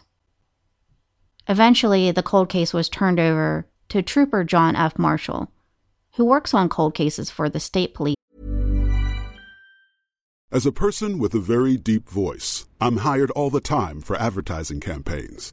Eventually, 1.46 2.10
the 2.10 2.22
cold 2.22 2.48
case 2.48 2.72
was 2.72 2.88
turned 2.88 3.20
over 3.20 3.66
to 3.90 4.00
Trooper 4.00 4.44
John 4.44 4.74
F. 4.74 4.98
Marshall, 4.98 5.52
who 6.14 6.24
works 6.24 6.54
on 6.54 6.70
cold 6.70 6.94
cases 6.94 7.28
for 7.28 7.50
the 7.50 7.60
state 7.60 7.92
police. 7.92 8.16
As 10.50 10.64
a 10.64 10.72
person 10.72 11.18
with 11.18 11.34
a 11.34 11.38
very 11.38 11.76
deep 11.76 12.08
voice, 12.08 12.64
I'm 12.80 12.98
hired 12.98 13.30
all 13.32 13.50
the 13.50 13.60
time 13.60 14.00
for 14.00 14.16
advertising 14.16 14.80
campaigns. 14.80 15.52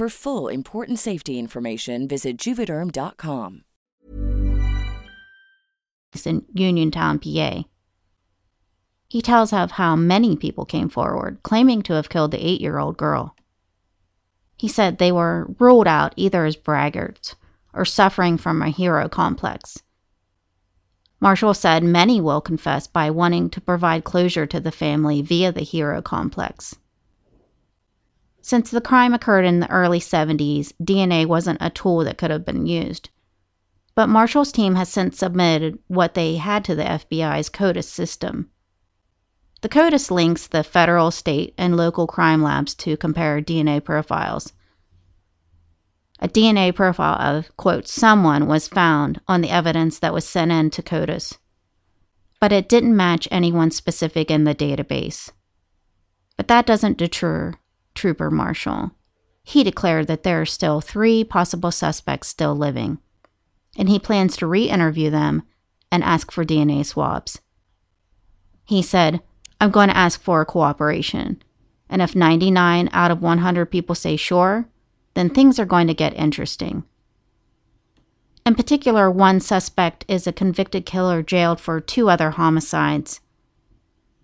For 0.00 0.08
full 0.08 0.48
important 0.48 0.98
safety 0.98 1.38
information, 1.38 2.08
visit 2.08 2.38
juvederm.com. 2.38 3.64
in 6.24 6.42
Uniontown, 6.54 7.18
PA. 7.18 7.64
He 9.10 9.20
tells 9.20 9.52
of 9.52 9.72
how 9.72 9.96
many 9.96 10.36
people 10.36 10.64
came 10.64 10.88
forward 10.88 11.40
claiming 11.42 11.82
to 11.82 11.92
have 11.92 12.08
killed 12.08 12.30
the 12.30 12.42
eight 12.42 12.62
year 12.62 12.78
old 12.78 12.96
girl. 12.96 13.36
He 14.56 14.68
said 14.68 14.96
they 14.96 15.12
were 15.12 15.54
ruled 15.58 15.86
out 15.86 16.14
either 16.16 16.46
as 16.46 16.56
braggarts 16.56 17.34
or 17.74 17.84
suffering 17.84 18.38
from 18.38 18.62
a 18.62 18.70
hero 18.70 19.06
complex. 19.06 19.82
Marshall 21.20 21.52
said 21.52 21.84
many 21.84 22.22
will 22.22 22.40
confess 22.40 22.86
by 22.86 23.10
wanting 23.10 23.50
to 23.50 23.60
provide 23.60 24.04
closure 24.04 24.46
to 24.46 24.60
the 24.60 24.72
family 24.72 25.20
via 25.20 25.52
the 25.52 25.60
hero 25.60 26.00
complex. 26.00 26.76
Since 28.42 28.70
the 28.70 28.80
crime 28.80 29.12
occurred 29.12 29.44
in 29.44 29.60
the 29.60 29.70
early 29.70 30.00
70s, 30.00 30.72
DNA 30.82 31.26
wasn't 31.26 31.58
a 31.60 31.70
tool 31.70 32.04
that 32.04 32.18
could 32.18 32.30
have 32.30 32.44
been 32.44 32.66
used. 32.66 33.10
But 33.94 34.08
Marshall's 34.08 34.52
team 34.52 34.76
has 34.76 34.88
since 34.88 35.18
submitted 35.18 35.78
what 35.88 36.14
they 36.14 36.36
had 36.36 36.64
to 36.64 36.74
the 36.74 36.84
FBI's 36.84 37.50
CODIS 37.50 37.88
system. 37.88 38.50
The 39.60 39.68
CODIS 39.68 40.10
links 40.10 40.46
the 40.46 40.64
federal, 40.64 41.10
state, 41.10 41.54
and 41.58 41.76
local 41.76 42.06
crime 42.06 42.42
labs 42.42 42.74
to 42.76 42.96
compare 42.96 43.42
DNA 43.42 43.84
profiles. 43.84 44.54
A 46.18 46.28
DNA 46.28 46.74
profile 46.74 47.20
of, 47.20 47.54
quote, 47.56 47.88
someone 47.88 48.46
was 48.46 48.68
found 48.68 49.20
on 49.28 49.42
the 49.42 49.50
evidence 49.50 49.98
that 49.98 50.14
was 50.14 50.26
sent 50.26 50.50
in 50.50 50.70
to 50.70 50.82
CODIS, 50.82 51.36
but 52.40 52.52
it 52.52 52.68
didn't 52.68 52.96
match 52.96 53.28
anyone 53.30 53.70
specific 53.70 54.30
in 54.30 54.44
the 54.44 54.54
database. 54.54 55.30
But 56.38 56.48
that 56.48 56.64
doesn't 56.64 56.96
deter 56.96 57.54
Trooper 57.94 58.30
Marshall. 58.30 58.92
He 59.42 59.64
declared 59.64 60.06
that 60.06 60.22
there 60.22 60.40
are 60.40 60.46
still 60.46 60.80
three 60.80 61.24
possible 61.24 61.70
suspects 61.70 62.28
still 62.28 62.54
living, 62.54 62.98
and 63.76 63.88
he 63.88 63.98
plans 63.98 64.36
to 64.36 64.46
re 64.46 64.68
interview 64.68 65.10
them 65.10 65.42
and 65.90 66.04
ask 66.04 66.30
for 66.30 66.44
DNA 66.44 66.84
swabs. 66.84 67.40
He 68.64 68.82
said, 68.82 69.20
I'm 69.60 69.70
going 69.70 69.88
to 69.88 69.96
ask 69.96 70.20
for 70.20 70.44
cooperation, 70.44 71.42
and 71.88 72.00
if 72.00 72.14
99 72.14 72.88
out 72.92 73.10
of 73.10 73.20
100 73.20 73.66
people 73.66 73.94
say 73.94 74.16
sure, 74.16 74.68
then 75.14 75.28
things 75.28 75.58
are 75.58 75.66
going 75.66 75.88
to 75.88 75.94
get 75.94 76.14
interesting. 76.14 76.84
In 78.46 78.54
particular, 78.54 79.10
one 79.10 79.40
suspect 79.40 80.04
is 80.08 80.26
a 80.26 80.32
convicted 80.32 80.86
killer 80.86 81.22
jailed 81.22 81.60
for 81.60 81.80
two 81.80 82.08
other 82.08 82.30
homicides. 82.30 83.20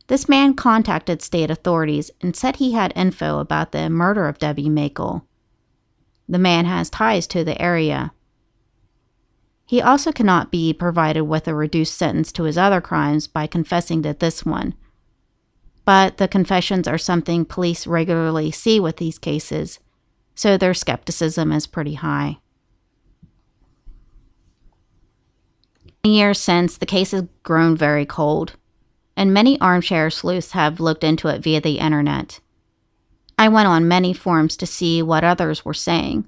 This 0.09 0.29
man 0.29 0.55
contacted 0.55 1.21
state 1.21 1.51
authorities 1.51 2.11
and 2.21 2.37
said 2.37 2.57
he 2.57 2.73
had 2.73 2.93
info 2.95 3.39
about 3.39 3.73
the 3.73 3.91
murder 3.91 4.29
of 4.29 4.39
Debbie 4.39 4.69
Makel. 4.69 5.23
The 6.29 6.39
man 6.39 6.65
has 6.65 6.91
ties 6.91 7.27
to 7.29 7.43
the 7.43 7.61
area. 7.61 8.13
He 9.65 9.83
also 9.83 10.13
cannot 10.13 10.53
be 10.53 10.73
provided 10.73 11.25
with 11.25 11.49
a 11.49 11.55
reduced 11.55 11.95
sentence 11.95 12.31
to 12.33 12.45
his 12.45 12.57
other 12.57 12.81
crimes 12.81 13.27
by 13.27 13.49
confessing 13.49 14.03
to 14.03 14.13
this 14.15 14.45
one. 14.45 14.75
But 15.85 16.19
the 16.19 16.29
confessions 16.29 16.87
are 16.87 16.99
something 16.99 17.45
police 17.45 17.87
regularly 17.87 18.53
see 18.53 18.79
with 18.79 18.99
these 18.99 19.19
cases, 19.19 19.81
so 20.37 20.57
their 20.57 20.75
skepticism 20.75 21.51
is 21.51 21.67
pretty 21.67 21.95
high. 21.95 22.39
In 26.05 26.13
years 26.13 26.39
since, 26.39 26.79
the 26.79 26.87
case 26.87 27.11
has 27.11 27.25
grown 27.43 27.77
very 27.77 28.07
cold 28.07 28.55
and 29.17 29.33
many 29.33 29.59
armchair 29.61 30.11
sleuths 30.11 30.53
have 30.53 30.81
looked 30.81 31.03
into 31.03 31.29
it 31.29 31.43
via 31.43 31.61
the 31.61 31.79
internet. 31.79 32.41
I 33.39 33.49
went 33.49 33.69
on 33.69 33.89
many 33.89 34.13
forums 34.13 34.57
to 34.59 34.67
see 34.67 35.03
what 35.03 35.25
others 35.25 35.65
were 35.65 35.75
saying. 35.75 36.27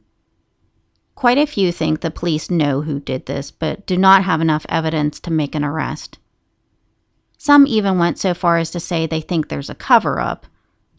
Quite 1.14 1.38
a 1.38 1.46
few 1.46 1.72
think 1.72 2.00
the 2.00 2.10
police 2.10 2.50
know 2.50 2.82
who 2.82 3.00
did 3.00 3.26
this, 3.26 3.50
but 3.50 3.86
do 3.86 3.96
not 3.96 4.24
have 4.24 4.40
enough 4.40 4.64
evidence 4.68 5.18
to 5.20 5.32
make 5.32 5.54
an 5.54 5.64
arrest. 5.64 6.18
Some 7.38 7.66
even 7.66 7.98
went 7.98 8.18
so 8.18 8.34
far 8.34 8.58
as 8.58 8.70
to 8.70 8.80
say 8.80 9.06
they 9.06 9.20
think 9.20 9.48
there's 9.48 9.70
a 9.70 9.74
cover 9.74 10.20
up, 10.20 10.46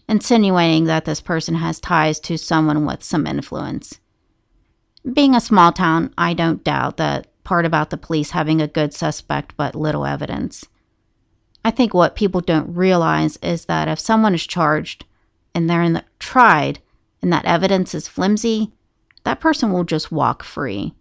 insinuating 0.08 0.86
that 0.86 1.06
this 1.06 1.22
person 1.22 1.56
has 1.56 1.80
ties 1.80 2.20
to 2.22 2.38
someone 2.38 2.86
with 2.86 3.04
some 3.04 3.28
influence. 3.28 4.00
Being 5.14 5.36
a 5.36 5.42
small 5.42 5.72
town, 5.72 6.14
I 6.18 6.34
don't 6.34 6.64
doubt 6.64 6.98
that 6.98 7.28
part 7.44 7.66
about 7.66 7.90
the 7.90 7.98
police 7.98 8.32
having 8.32 8.62
a 8.62 8.68
good 8.68 8.94
suspect 8.94 9.56
but 9.56 9.76
little 9.76 10.06
evidence. 10.06 10.66
I 11.70 11.72
think 11.72 11.94
what 11.94 12.16
people 12.16 12.42
don't 12.42 12.76
realize 12.76 13.38
is 13.44 13.66
that 13.66 13.88
if 13.88 14.00
someone 14.00 14.34
is 14.34 14.48
charged 14.48 15.06
and 15.54 15.70
they're 15.70 15.84
in 15.84 15.94
the, 15.94 16.04
tried 16.18 16.80
and 17.22 17.32
that 17.32 17.46
evidence 17.46 17.94
is 17.94 18.08
flimsy, 18.08 18.72
that 19.24 19.40
person 19.40 19.72
will 19.72 19.84
just 19.84 20.12
walk 20.12 20.42
free. 20.42 20.96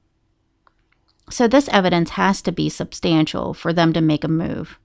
So 1.31 1.48
this 1.48 1.70
evidence 1.70 2.11
has 2.11 2.42
to 2.42 2.52
be 2.52 2.68
substantial 2.68 3.54
for 3.54 3.72
them 3.72 3.94
to 3.94 4.02
make 4.02 4.24
a 4.24 4.28
move. 4.28 4.78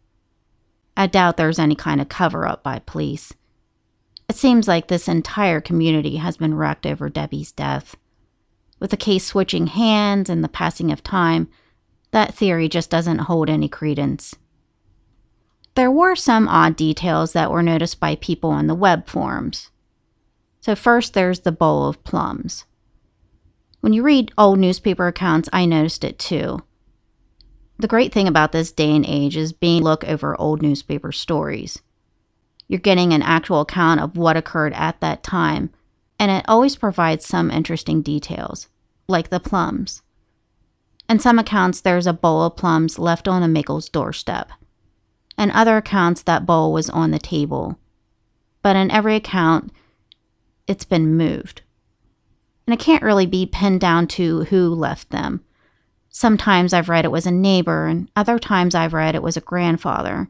I 0.96 1.06
doubt 1.06 1.36
there's 1.36 1.60
any 1.60 1.76
kind 1.76 2.00
of 2.00 2.08
cover 2.08 2.48
up 2.48 2.64
by 2.64 2.80
police. 2.80 3.34
It 4.30 4.38
seems 4.38 4.70
like 4.70 4.88
this 4.88 5.10
entire 5.10 5.60
community 5.60 6.16
has 6.16 6.38
been 6.38 6.56
wrecked 6.56 6.86
over 6.86 7.10
Debbie's 7.10 7.52
death. 7.52 7.98
With 8.80 8.92
the 8.92 8.96
case 8.96 9.26
switching 9.26 9.68
hands 9.68 10.30
and 10.30 10.46
the 10.46 10.48
passing 10.48 10.94
of 10.94 11.04
time, 11.04 11.50
that 12.12 12.34
theory 12.34 12.70
just 12.70 12.90
doesn't 12.90 13.28
hold 13.28 13.50
any 13.50 13.68
credence. 13.68 14.34
There 15.76 15.90
were 15.90 16.16
some 16.16 16.48
odd 16.48 16.76
details 16.76 17.34
that 17.34 17.50
were 17.50 17.64
noticed 17.64 18.00
by 18.00 18.16
people 18.16 18.52
on 18.52 18.68
the 18.68 18.76
web 18.76 19.08
forums. 19.08 19.72
So, 20.62 20.76
first, 20.76 21.14
there's 21.14 21.42
the 21.42 21.52
bowl 21.52 21.88
of 21.88 22.04
plums. 22.04 22.66
When 23.82 23.92
you 23.92 24.04
read 24.04 24.32
old 24.38 24.60
newspaper 24.60 25.08
accounts, 25.08 25.50
I 25.52 25.66
noticed 25.66 26.04
it 26.04 26.20
too. 26.20 26.64
The 27.80 27.88
great 27.88 28.14
thing 28.14 28.28
about 28.28 28.52
this 28.52 28.72
day 28.72 28.96
and 28.96 29.06
age 29.06 29.36
is 29.36 29.52
being 29.52 29.82
look 29.82 30.04
over 30.04 30.40
old 30.40 30.62
newspaper 30.62 31.12
stories. 31.12 31.82
You're 32.68 32.80
getting 32.80 33.12
an 33.12 33.24
actual 33.24 33.62
account 33.62 34.00
of 34.00 34.16
what 34.16 34.38
occurred 34.38 34.74
at 34.74 35.02
that 35.02 35.24
time, 35.24 35.72
and 36.20 36.32
it 36.32 36.46
always 36.48 36.76
provides 36.76 37.26
some 37.26 37.50
interesting 37.50 38.04
details, 38.04 38.70
like 39.08 39.30
the 39.30 39.40
plums. 39.40 40.04
In 41.10 41.20
some 41.20 41.40
accounts, 41.40 41.82
there's 41.82 42.08
a 42.08 42.14
bowl 42.14 42.44
of 42.44 42.56
plums 42.56 43.00
left 43.00 43.28
on 43.28 43.44
a 43.44 43.48
Makel's 43.48 43.90
doorstep 43.90 44.52
and 45.38 45.52
other 45.52 45.78
accounts 45.78 46.22
that 46.24 46.46
bowl 46.46 46.74
was 46.74 46.90
on 46.90 47.12
the 47.12 47.20
table. 47.20 47.78
But 48.62 48.76
in 48.76 48.92
every 48.92 49.16
account, 49.16 49.72
it's 50.68 50.86
been 50.86 51.16
moved. 51.16 51.62
And 52.66 52.74
it 52.74 52.80
can't 52.80 53.04
really 53.04 53.26
be 53.26 53.46
pinned 53.46 53.82
down 53.82 54.08
to 54.08 54.46
who 54.46 54.70
left 54.70 55.10
them. 55.10 55.44
Sometimes 56.10 56.74
I've 56.74 56.90
read 56.90 57.06
it 57.06 57.12
was 57.12 57.26
a 57.26 57.32
neighbor, 57.32 57.88
and 57.88 58.10
other 58.16 58.40
times 58.40 58.76
I've 58.76 58.94
read 58.94 59.16
it 59.16 59.24
was 59.24 59.36
a 59.36 59.42
grandfather. 59.42 60.30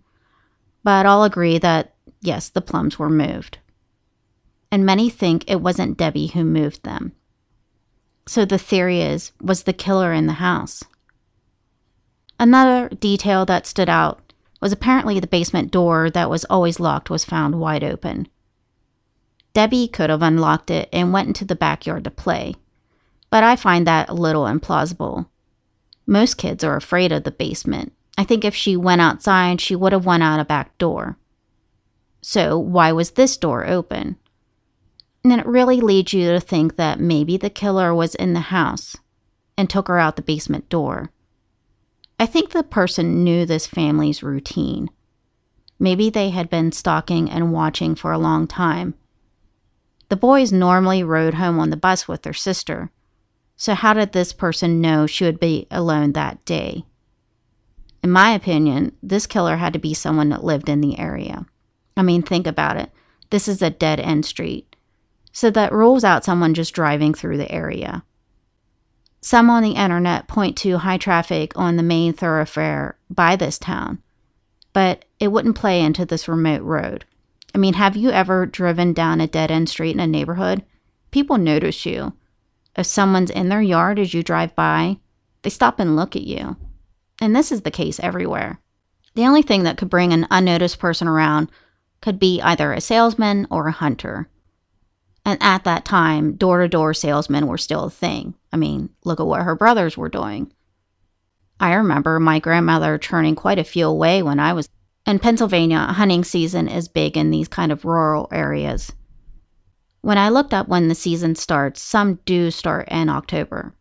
But 0.83 1.05
I'll 1.05 1.23
agree 1.23 1.57
that, 1.59 1.93
yes, 2.21 2.49
the 2.49 2.61
plums 2.61 2.97
were 2.97 3.09
moved. 3.09 3.59
And 4.71 4.85
many 4.85 5.09
think 5.09 5.43
it 5.47 5.61
wasn't 5.61 5.97
Debbie 5.97 6.27
who 6.27 6.43
moved 6.43 6.83
them. 6.83 7.11
So 8.25 8.45
the 8.45 8.57
theory 8.57 9.01
is 9.01 9.33
was 9.41 9.63
the 9.63 9.73
killer 9.73 10.13
in 10.13 10.25
the 10.25 10.33
house? 10.33 10.83
Another 12.39 12.89
detail 12.89 13.45
that 13.45 13.67
stood 13.67 13.89
out 13.89 14.22
was 14.63 14.71
apparently 14.71 15.19
the 15.19 15.27
basement 15.27 15.71
door 15.71 16.09
that 16.09 16.29
was 16.29 16.45
always 16.45 16.79
locked 16.79 17.09
was 17.09 17.25
found 17.25 17.59
wide 17.59 17.83
open. 17.83 18.29
Debbie 19.53 19.89
could 19.89 20.09
have 20.09 20.21
unlocked 20.21 20.71
it 20.71 20.87
and 20.93 21.11
went 21.11 21.27
into 21.27 21.43
the 21.43 21.53
backyard 21.53 22.05
to 22.05 22.09
play, 22.09 22.55
but 23.29 23.43
I 23.43 23.57
find 23.57 23.85
that 23.85 24.07
a 24.07 24.13
little 24.13 24.45
implausible. 24.45 25.27
Most 26.07 26.37
kids 26.37 26.63
are 26.63 26.77
afraid 26.77 27.11
of 27.11 27.25
the 27.25 27.31
basement. 27.31 27.91
I 28.17 28.23
think 28.23 28.45
if 28.45 28.55
she 28.55 28.77
went 28.77 29.01
outside, 29.01 29.59
she 29.59 29.75
would 29.75 29.91
have 29.91 30.05
went 30.05 30.23
out 30.23 30.39
a 30.39 30.45
back 30.45 30.77
door. 30.77 31.17
So, 32.21 32.57
why 32.57 32.93
was 32.93 33.11
this 33.11 33.35
door 33.35 33.65
open? 33.67 34.15
And 35.25 35.33
it 35.33 35.45
really 35.45 35.81
leads 35.81 36.13
you 36.13 36.31
to 36.31 36.39
think 36.39 36.77
that 36.77 37.01
maybe 37.01 37.35
the 37.35 37.49
killer 37.49 37.93
was 37.93 38.15
in 38.15 38.31
the 38.31 38.39
house 38.39 38.95
and 39.57 39.69
took 39.69 39.89
her 39.89 39.99
out 39.99 40.15
the 40.15 40.21
basement 40.21 40.69
door. 40.69 41.11
I 42.23 42.25
think 42.25 42.51
the 42.51 42.63
person 42.63 43.25
knew 43.25 43.45
this 43.45 43.67
family's 43.67 44.23
routine. 44.23 44.89
Maybe 45.77 46.09
they 46.09 46.29
had 46.29 46.49
been 46.49 46.71
stalking 46.71 47.29
and 47.29 47.51
watching 47.51 47.95
for 47.95 48.13
a 48.13 48.17
long 48.17 48.47
time. 48.47 48.93
The 50.07 50.15
boys 50.15 50.53
normally 50.53 51.03
rode 51.03 51.33
home 51.33 51.59
on 51.59 51.69
the 51.69 51.75
bus 51.75 52.07
with 52.07 52.21
their 52.21 52.31
sister, 52.31 52.91
so 53.57 53.73
how 53.73 53.93
did 53.93 54.13
this 54.13 54.31
person 54.31 54.79
know 54.79 55.05
she 55.05 55.25
would 55.25 55.37
be 55.37 55.67
alone 55.69 56.13
that 56.13 56.45
day? 56.45 56.85
In 58.01 58.09
my 58.09 58.31
opinion, 58.31 58.95
this 59.03 59.27
killer 59.27 59.57
had 59.57 59.73
to 59.73 59.79
be 59.79 59.93
someone 59.93 60.29
that 60.29 60.45
lived 60.45 60.69
in 60.69 60.79
the 60.79 60.97
area. 60.97 61.45
I 61.97 62.03
mean, 62.03 62.21
think 62.21 62.47
about 62.47 62.77
it. 62.77 62.89
This 63.31 63.49
is 63.49 63.61
a 63.61 63.69
dead 63.69 63.99
end 63.99 64.25
street. 64.25 64.77
So 65.33 65.51
that 65.51 65.73
rules 65.73 66.05
out 66.05 66.23
someone 66.23 66.53
just 66.53 66.73
driving 66.73 67.13
through 67.13 67.35
the 67.35 67.51
area. 67.51 68.05
Some 69.23 69.49
on 69.49 69.63
the 69.63 69.71
internet 69.71 70.27
point 70.27 70.57
to 70.57 70.79
high 70.79 70.97
traffic 70.97 71.53
on 71.55 71.77
the 71.77 71.81
main 71.81 72.11
thoroughfare 72.11 72.97
by 73.09 73.37
this 73.37 73.57
town, 73.57 74.03
but 74.73 75.05
it 75.17 75.29
wouldn't 75.29 75.55
play 75.55 75.79
into 75.79 76.05
this 76.05 76.27
remote 76.27 76.61
road. 76.61 77.05
I 77.55 77.57
mean, 77.57 77.75
have 77.75 77.95
you 77.95 78.09
ever 78.09 78.45
driven 78.45 78.91
down 78.91 79.21
a 79.21 79.27
dead 79.27 79.49
end 79.49 79.69
street 79.69 79.93
in 79.93 80.01
a 80.01 80.07
neighborhood? 80.07 80.65
People 81.11 81.37
notice 81.37 81.85
you. 81.85 82.11
If 82.75 82.85
someone's 82.85 83.29
in 83.29 83.47
their 83.47 83.61
yard 83.61 83.97
as 83.97 84.13
you 84.13 84.23
drive 84.23 84.53
by, 84.57 84.97
they 85.43 85.49
stop 85.49 85.79
and 85.79 85.95
look 85.95 86.17
at 86.17 86.23
you. 86.23 86.57
And 87.21 87.33
this 87.33 87.49
is 87.49 87.61
the 87.61 87.71
case 87.71 88.01
everywhere. 88.01 88.59
The 89.15 89.25
only 89.25 89.41
thing 89.41 89.63
that 89.63 89.77
could 89.77 89.89
bring 89.89 90.11
an 90.11 90.27
unnoticed 90.31 90.79
person 90.79 91.07
around 91.07 91.49
could 92.01 92.19
be 92.19 92.41
either 92.41 92.73
a 92.73 92.81
salesman 92.81 93.47
or 93.49 93.69
a 93.69 93.71
hunter. 93.71 94.27
And 95.25 95.37
at 95.41 95.63
that 95.63 95.85
time, 95.85 96.35
door 96.35 96.61
to 96.61 96.67
door 96.67 96.93
salesmen 96.93 97.47
were 97.47 97.57
still 97.57 97.85
a 97.85 97.89
thing. 97.89 98.35
I 98.51 98.57
mean, 98.57 98.89
look 99.05 99.19
at 99.19 99.27
what 99.27 99.43
her 99.43 99.55
brothers 99.55 99.97
were 99.97 100.09
doing. 100.09 100.51
I 101.59 101.73
remember 101.75 102.19
my 102.19 102.39
grandmother 102.39 102.97
turning 102.97 103.35
quite 103.35 103.59
a 103.59 103.63
few 103.63 103.87
away 103.87 104.21
when 104.21 104.39
I 104.39 104.53
was 104.53 104.69
in 105.05 105.19
Pennsylvania. 105.19 105.79
Hunting 105.79 106.23
season 106.23 106.67
is 106.67 106.87
big 106.87 107.15
in 107.15 107.31
these 107.31 107.47
kind 107.47 107.71
of 107.71 107.85
rural 107.85 108.27
areas. 108.31 108.91
When 110.01 110.17
I 110.17 110.27
looked 110.27 110.53
up 110.53 110.67
when 110.67 110.89
the 110.89 110.95
season 110.95 111.35
starts, 111.35 111.81
some 111.81 112.19
do 112.25 112.51
start 112.51 112.89
in 112.89 113.07
October. 113.07 113.73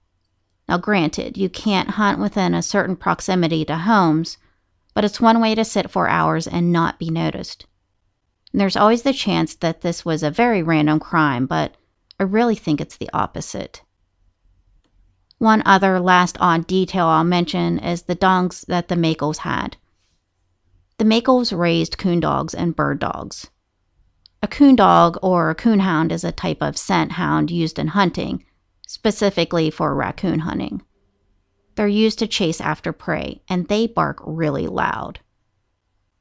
Now, 0.69 0.79
granted, 0.79 1.37
you 1.37 1.49
can't 1.49 1.91
hunt 1.91 2.21
within 2.21 2.55
a 2.55 2.63
certain 2.63 2.95
proximity 2.95 3.65
to 3.65 3.79
homes, 3.79 4.39
but 4.95 5.05
it's 5.05 5.21
one 5.21 5.41
way 5.41 5.57
to 5.57 5.65
sit 5.65 5.91
for 5.91 6.09
hours 6.09 6.47
and 6.47 6.71
not 6.71 7.01
be 7.01 7.11
noticed. 7.11 7.67
And 8.53 8.61
there's 8.61 8.77
always 8.77 9.03
the 9.03 9.13
chance 9.13 9.55
that 9.57 9.81
this 9.81 10.05
was 10.05 10.23
a 10.23 10.31
very 10.31 10.63
random 10.63 11.01
crime, 11.01 11.47
but 11.47 11.75
I 12.21 12.25
really 12.25 12.55
think 12.55 12.81
it's 12.81 12.97
the 12.97 13.11
opposite. 13.13 13.83
One 15.39 15.63
other 15.67 15.99
last 15.99 16.37
odd 16.39 16.67
detail 16.67 17.07
I'll 17.07 17.25
mention 17.25 17.79
is 17.79 18.03
the 18.03 18.15
dogs 18.15 18.65
that 18.69 18.89
the 18.89 18.95
Makels 18.95 19.39
had. 19.39 19.77
The 20.99 21.05
Makels 21.05 21.57
raised 21.57 21.99
coon 21.99 22.21
dogs 22.21 22.55
and 22.55 22.77
bird 22.77 23.01
dogs. 23.01 23.51
A 24.43 24.49
coon 24.49 24.77
dog 24.77 25.19
or 25.23 25.51
a 25.51 25.55
coonhound 25.55 26.13
is 26.13 26.23
a 26.23 26.31
type 26.31 26.59
of 26.61 26.77
scent 26.77 27.13
hound 27.13 27.51
used 27.51 27.79
in 27.79 27.89
hunting, 27.89 28.45
specifically 28.87 29.71
for 29.71 29.95
raccoon 29.95 30.41
hunting. 30.41 30.83
They're 31.75 31.89
used 31.89 32.19
to 32.19 32.27
chase 32.27 32.61
after 32.61 32.93
prey, 32.93 33.43
and 33.49 33.67
they 33.67 33.87
bark 33.87 34.21
really 34.25 34.67
loud. 34.67 35.21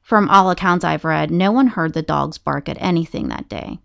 From 0.02 0.28
all 0.28 0.50
accounts 0.50 0.84
I've 0.84 1.04
read, 1.04 1.30
no 1.30 1.52
one 1.52 1.68
heard 1.68 1.94
the 1.94 2.02
dogs 2.02 2.36
bark 2.36 2.68
at 2.68 2.76
anything 2.80 3.28
that 3.28 3.48
day. 3.48 3.78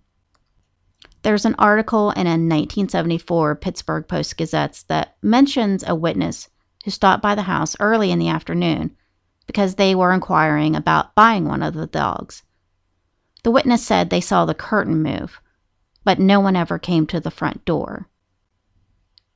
There's 1.21 1.45
an 1.45 1.55
article 1.59 2.11
in 2.11 2.27
a 2.27 2.31
1974 2.31 3.55
Pittsburgh 3.55 4.07
Post 4.07 4.37
Gazette 4.37 4.83
that 4.87 5.15
mentions 5.21 5.83
a 5.87 5.95
witness 5.95 6.49
who 6.83 6.91
stopped 6.91 7.21
by 7.21 7.35
the 7.35 7.43
house 7.43 7.75
early 7.79 8.11
in 8.11 8.19
the 8.19 8.29
afternoon 8.29 8.95
because 9.45 9.75
they 9.75 9.95
were 9.95 10.11
inquiring 10.11 10.75
about 10.75 11.15
buying 11.15 11.45
one 11.45 11.63
of 11.63 11.73
the 11.73 11.87
dogs. 11.87 12.43
The 13.43 13.51
witness 13.51 13.85
said 13.85 14.09
they 14.09 14.21
saw 14.21 14.45
the 14.45 14.53
curtain 14.53 15.01
move, 15.01 15.41
but 16.03 16.19
no 16.19 16.39
one 16.39 16.55
ever 16.55 16.79
came 16.79 17.07
to 17.07 17.19
the 17.19 17.31
front 17.31 17.63
door. 17.65 18.07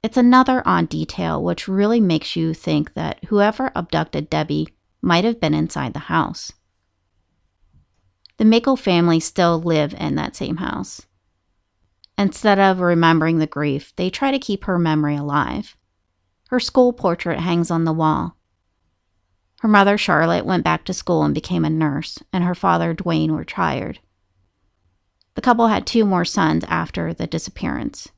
It's 0.03 0.17
another 0.17 0.63
odd 0.65 0.89
detail 0.89 1.43
which 1.43 1.67
really 1.67 2.01
makes 2.01 2.35
you 2.35 2.53
think 2.53 2.93
that 2.95 3.23
whoever 3.25 3.71
abducted 3.75 4.29
Debbie 4.29 4.69
might 5.01 5.23
have 5.23 5.39
been 5.39 5.53
inside 5.53 5.93
the 5.93 5.99
house. 5.99 6.51
The 8.37 8.43
Makel 8.43 8.77
family 8.77 9.19
still 9.19 9.61
live 9.61 9.93
in 9.93 10.15
that 10.15 10.35
same 10.35 10.57
house. 10.57 11.05
Instead 12.17 12.59
of 12.59 12.79
remembering 12.79 13.39
the 13.39 13.47
grief, 13.47 13.93
they 13.95 14.09
try 14.09 14.31
to 14.31 14.39
keep 14.39 14.65
her 14.65 14.77
memory 14.77 15.15
alive. 15.15 15.75
Her 16.49 16.59
school 16.59 16.93
portrait 16.93 17.39
hangs 17.39 17.71
on 17.71 17.85
the 17.85 17.93
wall. 17.93 18.37
Her 19.61 19.67
mother, 19.67 19.97
Charlotte, 19.97 20.45
went 20.45 20.63
back 20.63 20.85
to 20.85 20.93
school 20.93 21.23
and 21.23 21.33
became 21.33 21.65
a 21.65 21.69
nurse, 21.69 22.19
and 22.33 22.43
her 22.43 22.55
father, 22.55 22.93
Dwayne, 22.93 23.37
retired. 23.37 23.99
The 25.35 25.41
couple 25.41 25.67
had 25.67 25.87
two 25.87 26.03
more 26.03 26.25
sons 26.25 26.65
after 26.67 27.13
the 27.13 27.27
disappearance. 27.27 28.09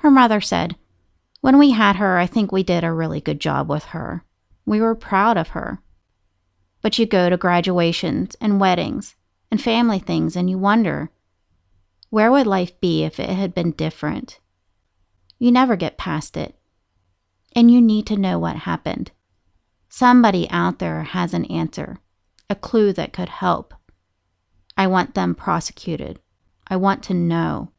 Her 0.00 0.10
mother 0.10 0.40
said, 0.40 0.76
when 1.40 1.58
we 1.58 1.70
had 1.70 1.96
her, 1.96 2.18
I 2.18 2.26
think 2.26 2.52
we 2.52 2.62
did 2.62 2.84
a 2.84 2.92
really 2.92 3.20
good 3.20 3.40
job 3.40 3.68
with 3.68 3.84
her. 3.86 4.24
We 4.66 4.80
were 4.80 4.94
proud 4.94 5.38
of 5.38 5.48
her. 5.48 5.80
But 6.82 6.98
you 6.98 7.06
go 7.06 7.30
to 7.30 7.36
graduations 7.36 8.36
and 8.40 8.60
weddings 8.60 9.16
and 9.50 9.60
family 9.60 9.98
things 9.98 10.36
and 10.36 10.48
you 10.48 10.58
wonder 10.58 11.10
where 12.10 12.30
would 12.30 12.46
life 12.46 12.78
be 12.80 13.04
if 13.04 13.20
it 13.20 13.30
had 13.30 13.54
been 13.54 13.70
different? 13.72 14.40
You 15.38 15.52
never 15.52 15.76
get 15.76 15.96
past 15.96 16.36
it. 16.36 16.56
And 17.54 17.70
you 17.70 17.80
need 17.80 18.06
to 18.06 18.16
know 18.16 18.38
what 18.38 18.56
happened. 18.56 19.12
Somebody 19.88 20.48
out 20.50 20.78
there 20.78 21.02
has 21.02 21.34
an 21.34 21.44
answer, 21.46 21.98
a 22.48 22.54
clue 22.54 22.92
that 22.92 23.12
could 23.12 23.28
help. 23.28 23.74
I 24.76 24.86
want 24.86 25.14
them 25.14 25.34
prosecuted. 25.34 26.20
I 26.66 26.76
want 26.76 27.02
to 27.04 27.14
know. 27.14 27.70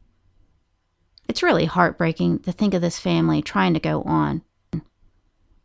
It's 1.28 1.44
really 1.44 1.66
heartbreaking 1.66 2.40
to 2.40 2.52
think 2.52 2.74
of 2.74 2.82
this 2.82 3.00
family 3.00 3.42
trying 3.42 3.74
to 3.74 3.80
go 3.80 4.02
on. 4.04 4.42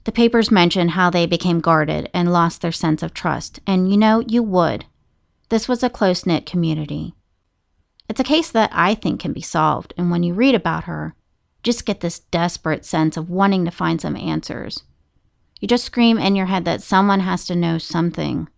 The 0.04 0.12
papers 0.12 0.52
mention 0.52 0.90
how 0.90 1.10
they 1.10 1.26
became 1.26 1.58
guarded 1.58 2.08
and 2.14 2.32
lost 2.32 2.60
their 2.60 2.70
sense 2.70 3.02
of 3.02 3.12
trust, 3.12 3.58
and 3.66 3.90
you 3.90 3.96
know, 3.96 4.20
you 4.20 4.42
would. 4.44 4.84
This 5.48 5.68
was 5.68 5.82
a 5.82 5.90
close 5.90 6.26
knit 6.26 6.44
community. 6.44 7.14
It's 8.08 8.20
a 8.20 8.24
case 8.24 8.50
that 8.50 8.70
I 8.72 8.94
think 8.94 9.20
can 9.20 9.32
be 9.32 9.40
solved, 9.40 9.94
and 9.96 10.10
when 10.10 10.22
you 10.22 10.34
read 10.34 10.54
about 10.54 10.84
her, 10.84 11.14
just 11.62 11.86
get 11.86 12.00
this 12.00 12.20
desperate 12.20 12.84
sense 12.84 13.16
of 13.16 13.30
wanting 13.30 13.64
to 13.64 13.70
find 13.70 14.00
some 14.00 14.16
answers. 14.16 14.82
You 15.60 15.68
just 15.68 15.84
scream 15.84 16.18
in 16.18 16.36
your 16.36 16.46
head 16.46 16.64
that 16.64 16.82
someone 16.82 17.20
has 17.20 17.46
to 17.46 17.56
know 17.56 17.78
something. 17.78 18.48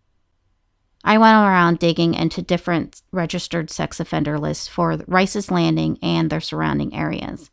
I 1.05 1.16
went 1.16 1.37
around 1.37 1.79
digging 1.79 2.14
into 2.14 2.42
different 2.42 3.03
registered 3.12 3.70
sex 3.70 4.01
offender 4.01 4.38
lists 4.38 4.66
for 4.66 4.98
Rice's 5.07 5.51
Landing 5.51 5.98
and 6.03 6.29
their 6.29 6.40
surrounding 6.40 6.94
areas. 6.94 7.51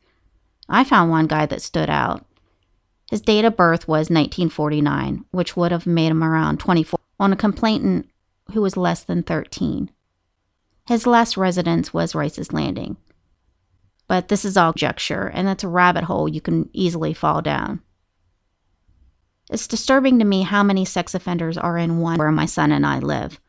I 0.67 0.84
found 0.84 1.12
one 1.12 1.28
guy 1.28 1.45
that 1.45 1.62
stood 1.62 1.89
out. 1.89 2.26
His 3.12 3.21
date 3.21 3.45
of 3.45 3.56
birth 3.56 3.88
was 3.88 4.10
1949, 4.10 5.26
which 5.32 5.56
would 5.56 5.71
have 5.71 5.86
made 5.86 6.10
him 6.10 6.24
around 6.24 6.60
24 6.60 7.00
on 7.19 7.32
a 7.32 7.38
complainant 7.38 8.10
who 8.53 8.62
was 8.62 8.77
less 8.77 9.03
than 9.03 9.23
13. 9.23 9.89
His 10.88 11.08
last 11.08 11.36
residence 11.36 11.93
was 11.93 12.15
Rice's 12.15 12.53
Landing. 12.53 12.97
But 14.08 14.27
this 14.27 14.45
is 14.45 14.55
all 14.55 14.73
conjecture, 14.73 15.27
and 15.27 15.47
that's 15.47 15.63
a 15.63 15.67
rabbit 15.67 16.03
hole 16.03 16.29
you 16.29 16.41
can 16.41 16.69
easily 16.73 17.13
fall 17.13 17.41
down. 17.41 17.81
It's 19.49 19.67
disturbing 19.67 20.19
to 20.19 20.25
me 20.25 20.43
how 20.43 20.63
many 20.63 20.86
sex 20.86 21.13
offenders 21.13 21.58
are 21.58 21.77
in 21.77 21.99
one 21.99 22.17
where 22.17 22.31
my 22.31 22.45
son 22.45 22.71
and 22.71 22.86
I 22.86 22.99
live. 22.99 23.39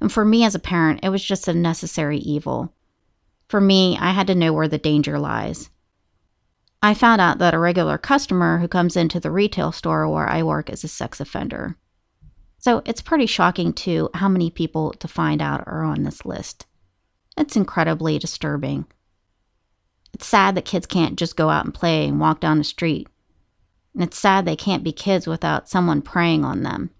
And 0.00 0.12
for 0.12 0.24
me 0.24 0.44
as 0.44 0.54
a 0.54 0.60
parent, 0.60 1.00
it 1.02 1.08
was 1.08 1.24
just 1.24 1.48
a 1.48 1.54
necessary 1.54 2.18
evil. 2.18 2.72
For 3.48 3.60
me, 3.60 3.96
I 3.98 4.12
had 4.12 4.26
to 4.28 4.34
know 4.34 4.52
where 4.52 4.68
the 4.68 4.78
danger 4.78 5.18
lies. 5.18 5.70
I 6.82 6.94
found 6.94 7.20
out 7.20 7.38
that 7.38 7.54
a 7.54 7.58
regular 7.58 7.98
customer 7.98 8.58
who 8.58 8.68
comes 8.68 8.96
into 8.96 9.18
the 9.18 9.30
retail 9.30 9.72
store 9.72 10.08
where 10.08 10.28
I 10.28 10.42
work 10.42 10.70
is 10.70 10.84
a 10.84 10.88
sex 10.88 11.18
offender. 11.18 11.76
So 12.68 12.82
it's 12.84 13.00
pretty 13.00 13.24
shocking, 13.24 13.72
too, 13.72 14.10
how 14.12 14.28
many 14.28 14.50
people 14.50 14.92
to 14.98 15.08
find 15.08 15.40
out 15.40 15.66
are 15.66 15.84
on 15.84 16.02
this 16.02 16.26
list. 16.26 16.66
It's 17.34 17.56
incredibly 17.56 18.18
disturbing. 18.18 18.84
It's 20.12 20.26
sad 20.26 20.54
that 20.54 20.66
kids 20.66 20.84
can't 20.84 21.18
just 21.18 21.34
go 21.34 21.48
out 21.48 21.64
and 21.64 21.72
play 21.72 22.06
and 22.06 22.20
walk 22.20 22.40
down 22.40 22.58
the 22.58 22.64
street. 22.64 23.08
And 23.94 24.02
it's 24.02 24.18
sad 24.18 24.44
they 24.44 24.54
can't 24.54 24.84
be 24.84 24.92
kids 24.92 25.26
without 25.26 25.70
someone 25.70 26.02
preying 26.02 26.44
on 26.44 26.62
them. 26.62 26.90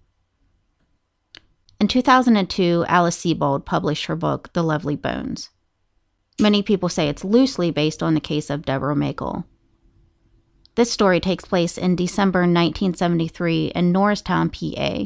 In 1.79 1.87
2002, 1.87 2.85
Alice 2.87 3.23
Sebold 3.23 3.63
published 3.63 4.07
her 4.07 4.15
book, 4.15 4.51
The 4.53 4.63
Lovely 4.63 4.95
Bones. 4.95 5.51
Many 6.41 6.63
people 6.63 6.89
say 6.89 7.09
it's 7.09 7.23
loosely 7.23 7.69
based 7.69 8.01
on 8.01 8.15
the 8.15 8.19
case 8.19 8.49
of 8.49 8.65
Deborah 8.65 8.95
Makel. 8.95 9.43
This 10.73 10.91
story 10.91 11.19
takes 11.19 11.45
place 11.45 11.77
in 11.77 11.95
December 11.95 12.39
1973 12.39 13.67
in 13.75 13.91
Norristown, 13.91 14.49
PA. 14.49 15.05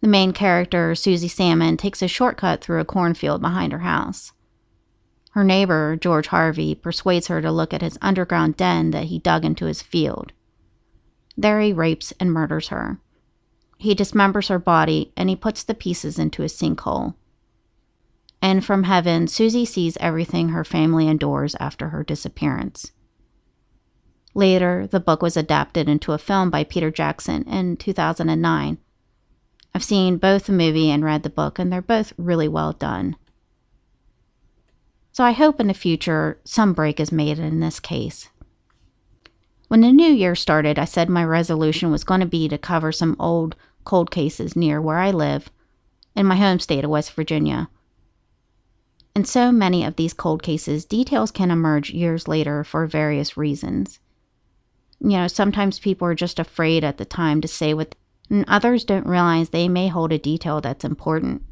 The 0.00 0.08
main 0.08 0.32
character, 0.32 0.94
Susie 0.94 1.28
Salmon, 1.28 1.76
takes 1.76 2.02
a 2.02 2.08
shortcut 2.08 2.62
through 2.62 2.80
a 2.80 2.84
cornfield 2.84 3.40
behind 3.40 3.72
her 3.72 3.80
house. 3.80 4.32
Her 5.32 5.44
neighbor, 5.44 5.96
George 5.96 6.28
Harvey, 6.28 6.74
persuades 6.74 7.26
her 7.26 7.42
to 7.42 7.52
look 7.52 7.74
at 7.74 7.82
his 7.82 7.98
underground 8.00 8.56
den 8.56 8.92
that 8.92 9.04
he 9.04 9.18
dug 9.18 9.44
into 9.44 9.66
his 9.66 9.82
field. 9.82 10.32
There 11.36 11.60
he 11.60 11.72
rapes 11.72 12.12
and 12.18 12.32
murders 12.32 12.68
her. 12.68 13.00
He 13.76 13.94
dismembers 13.94 14.48
her 14.48 14.58
body 14.58 15.12
and 15.16 15.28
he 15.28 15.36
puts 15.36 15.62
the 15.62 15.74
pieces 15.74 16.18
into 16.18 16.42
a 16.42 16.48
sinkhole. 16.48 17.14
And 18.40 18.64
from 18.64 18.84
heaven, 18.84 19.28
Susie 19.28 19.64
sees 19.64 19.96
everything 20.00 20.48
her 20.48 20.64
family 20.64 21.08
endures 21.08 21.54
after 21.60 21.90
her 21.90 22.02
disappearance. 22.02 22.92
Later, 24.34 24.86
the 24.88 25.00
book 25.00 25.22
was 25.22 25.36
adapted 25.36 25.88
into 25.88 26.12
a 26.12 26.18
film 26.18 26.50
by 26.50 26.64
Peter 26.64 26.90
Jackson 26.90 27.42
in 27.44 27.76
2009. 27.76 28.78
I've 29.78 29.84
seen 29.84 30.16
both 30.16 30.46
the 30.46 30.52
movie 30.52 30.90
and 30.90 31.04
read 31.04 31.22
the 31.22 31.30
book, 31.30 31.60
and 31.60 31.72
they're 31.72 31.80
both 31.80 32.12
really 32.18 32.48
well 32.48 32.72
done. 32.72 33.14
So 35.12 35.22
I 35.22 35.30
hope 35.30 35.60
in 35.60 35.68
the 35.68 35.72
future 35.72 36.40
some 36.42 36.72
break 36.72 36.98
is 36.98 37.12
made 37.12 37.38
in 37.38 37.60
this 37.60 37.78
case. 37.78 38.28
When 39.68 39.82
the 39.82 39.92
new 39.92 40.10
year 40.12 40.34
started, 40.34 40.80
I 40.80 40.84
said 40.84 41.08
my 41.08 41.22
resolution 41.22 41.92
was 41.92 42.02
going 42.02 42.18
to 42.18 42.26
be 42.26 42.48
to 42.48 42.58
cover 42.58 42.90
some 42.90 43.14
old 43.20 43.54
cold 43.84 44.10
cases 44.10 44.56
near 44.56 44.82
where 44.82 44.98
I 44.98 45.12
live 45.12 45.48
in 46.16 46.26
my 46.26 46.34
home 46.34 46.58
state 46.58 46.82
of 46.82 46.90
West 46.90 47.12
Virginia. 47.12 47.68
In 49.14 49.24
so 49.24 49.52
many 49.52 49.84
of 49.84 49.94
these 49.94 50.12
cold 50.12 50.42
cases, 50.42 50.84
details 50.84 51.30
can 51.30 51.52
emerge 51.52 51.90
years 51.90 52.26
later 52.26 52.64
for 52.64 52.88
various 52.88 53.36
reasons. 53.36 54.00
You 54.98 55.18
know, 55.18 55.28
sometimes 55.28 55.78
people 55.78 56.08
are 56.08 56.16
just 56.16 56.40
afraid 56.40 56.82
at 56.82 56.98
the 56.98 57.04
time 57.04 57.40
to 57.42 57.46
say 57.46 57.74
what, 57.74 57.94
and 58.30 58.44
others 58.48 58.84
don't 58.84 59.06
realize 59.06 59.50
they 59.50 59.68
may 59.68 59.88
hold 59.88 60.12
a 60.12 60.18
detail 60.18 60.60
that's 60.60 60.84
important. 60.84 61.42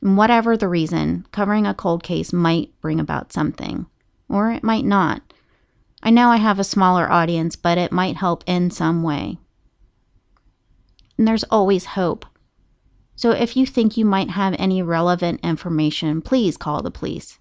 And 0.00 0.16
whatever 0.16 0.56
the 0.56 0.68
reason, 0.68 1.26
covering 1.30 1.66
a 1.66 1.74
cold 1.74 2.02
case 2.02 2.32
might 2.32 2.72
bring 2.80 2.98
about 2.98 3.32
something, 3.32 3.86
or 4.28 4.50
it 4.50 4.64
might 4.64 4.84
not. 4.84 5.22
I 6.02 6.10
know 6.10 6.30
I 6.30 6.38
have 6.38 6.58
a 6.58 6.64
smaller 6.64 7.10
audience, 7.10 7.54
but 7.54 7.78
it 7.78 7.92
might 7.92 8.16
help 8.16 8.42
in 8.46 8.70
some 8.70 9.02
way. 9.02 9.38
And 11.16 11.28
there's 11.28 11.44
always 11.44 11.84
hope. 11.84 12.26
So 13.14 13.30
if 13.30 13.56
you 13.56 13.66
think 13.66 13.96
you 13.96 14.04
might 14.04 14.30
have 14.30 14.56
any 14.58 14.82
relevant 14.82 15.40
information, 15.44 16.22
please 16.22 16.56
call 16.56 16.82
the 16.82 16.90
police. 16.90 17.38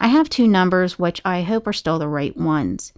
I 0.00 0.08
have 0.08 0.30
two 0.30 0.48
numbers 0.48 0.98
which 0.98 1.20
I 1.24 1.42
hope 1.42 1.66
are 1.66 1.72
still 1.72 1.98
the 1.98 2.08
right 2.08 2.36
ones. 2.36 2.94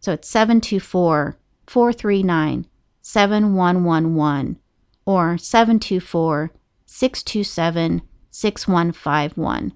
So 0.00 0.12
it's 0.12 0.28
724 0.28 1.38
439 1.66 2.66
7111 3.06 4.58
or 5.04 5.36
724 5.36 6.50
627 6.86 8.00
6151. 8.30 9.72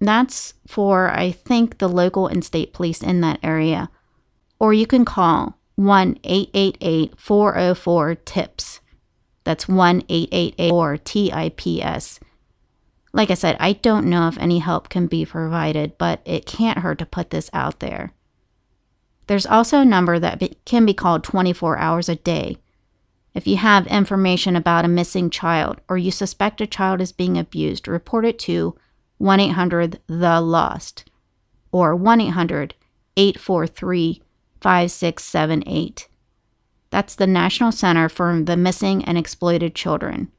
That's 0.00 0.54
for, 0.66 1.10
I 1.10 1.30
think, 1.30 1.78
the 1.78 1.88
local 1.88 2.26
and 2.26 2.44
state 2.44 2.72
police 2.72 3.02
in 3.02 3.20
that 3.20 3.38
area. 3.42 3.88
Or 4.58 4.74
you 4.74 4.86
can 4.86 5.04
call 5.04 5.58
1 5.76 6.18
888 6.24 7.18
404 7.18 8.14
TIPS. 8.16 8.80
That's 9.44 9.68
1 9.68 10.02
888 10.08 11.04
TIPS. 11.04 12.20
Like 13.12 13.30
I 13.30 13.34
said, 13.34 13.56
I 13.60 13.74
don't 13.74 14.06
know 14.06 14.26
if 14.26 14.38
any 14.38 14.58
help 14.58 14.88
can 14.88 15.06
be 15.06 15.24
provided, 15.24 15.96
but 15.98 16.20
it 16.24 16.46
can't 16.46 16.78
hurt 16.78 16.98
to 16.98 17.06
put 17.06 17.30
this 17.30 17.48
out 17.52 17.78
there. 17.78 18.12
There's 19.30 19.46
also 19.46 19.78
a 19.78 19.84
number 19.84 20.18
that 20.18 20.40
be, 20.40 20.56
can 20.64 20.84
be 20.84 20.92
called 20.92 21.22
24 21.22 21.78
hours 21.78 22.08
a 22.08 22.16
day. 22.16 22.56
If 23.32 23.46
you 23.46 23.58
have 23.58 23.86
information 23.86 24.56
about 24.56 24.84
a 24.84 24.88
missing 24.88 25.30
child 25.30 25.80
or 25.88 25.96
you 25.96 26.10
suspect 26.10 26.60
a 26.60 26.66
child 26.66 27.00
is 27.00 27.12
being 27.12 27.38
abused, 27.38 27.86
report 27.86 28.24
it 28.24 28.40
to 28.40 28.74
1 29.18 29.38
800 29.38 30.00
The 30.08 30.40
Lost 30.40 31.08
or 31.70 31.94
1 31.94 32.20
800 32.22 32.74
843 33.16 34.20
5678. 34.60 36.08
That's 36.90 37.14
the 37.14 37.28
National 37.28 37.70
Center 37.70 38.08
for 38.08 38.42
the 38.42 38.56
Missing 38.56 39.04
and 39.04 39.16
Exploited 39.16 39.76
Children. 39.76 40.32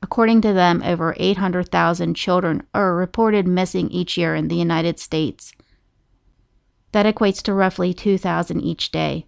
According 0.00 0.42
to 0.42 0.52
them, 0.52 0.80
over 0.84 1.16
800,000 1.18 2.14
children 2.14 2.62
are 2.72 2.94
reported 2.94 3.48
missing 3.48 3.90
each 3.90 4.16
year 4.16 4.36
in 4.36 4.46
the 4.46 4.54
United 4.54 5.00
States. 5.00 5.55
That 6.96 7.14
equates 7.14 7.42
to 7.42 7.52
roughly 7.52 7.92
2,000 7.92 8.62
each 8.62 8.90
day. 8.90 9.26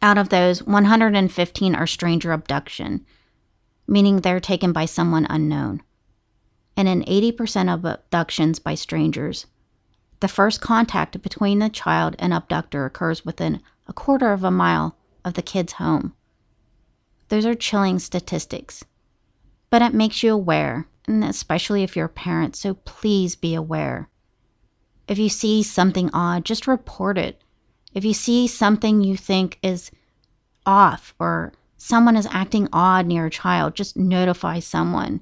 Out 0.00 0.16
of 0.16 0.30
those, 0.30 0.62
115 0.62 1.74
are 1.74 1.86
stranger 1.86 2.32
abduction, 2.32 3.04
meaning 3.86 4.22
they're 4.22 4.40
taken 4.40 4.72
by 4.72 4.86
someone 4.86 5.26
unknown. 5.28 5.82
And 6.74 6.88
in 6.88 7.02
80% 7.02 7.68
of 7.68 7.84
abductions 7.84 8.58
by 8.58 8.76
strangers, 8.76 9.44
the 10.20 10.28
first 10.28 10.62
contact 10.62 11.20
between 11.20 11.58
the 11.58 11.68
child 11.68 12.16
and 12.18 12.32
abductor 12.32 12.86
occurs 12.86 13.26
within 13.26 13.60
a 13.86 13.92
quarter 13.92 14.32
of 14.32 14.42
a 14.42 14.50
mile 14.50 14.96
of 15.22 15.34
the 15.34 15.42
kid's 15.42 15.74
home. 15.74 16.14
Those 17.28 17.44
are 17.44 17.54
chilling 17.54 17.98
statistics. 17.98 18.86
But 19.68 19.82
it 19.82 19.92
makes 19.92 20.22
you 20.22 20.32
aware, 20.32 20.88
and 21.06 21.22
especially 21.22 21.82
if 21.82 21.94
you're 21.94 22.06
a 22.06 22.08
parent, 22.08 22.56
so 22.56 22.72
please 22.72 23.36
be 23.36 23.54
aware. 23.54 24.08
If 25.08 25.18
you 25.18 25.28
see 25.28 25.62
something 25.62 26.10
odd, 26.12 26.44
just 26.44 26.66
report 26.66 27.18
it. 27.18 27.42
If 27.94 28.04
you 28.04 28.12
see 28.12 28.46
something 28.46 29.02
you 29.02 29.16
think 29.16 29.58
is 29.62 29.90
off 30.64 31.14
or 31.18 31.52
someone 31.76 32.16
is 32.16 32.28
acting 32.30 32.68
odd 32.72 33.06
near 33.06 33.26
a 33.26 33.30
child, 33.30 33.74
just 33.74 33.96
notify 33.96 34.60
someone 34.60 35.20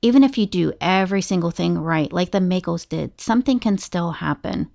even 0.00 0.22
if 0.22 0.38
you 0.38 0.46
do 0.46 0.72
every 0.80 1.22
single 1.22 1.50
thing 1.50 1.78
right, 1.78 2.12
like 2.12 2.30
the 2.30 2.38
Makels 2.38 2.88
did, 2.88 3.20
something 3.20 3.58
can 3.58 3.78
still 3.78 4.12
happen. 4.12 4.70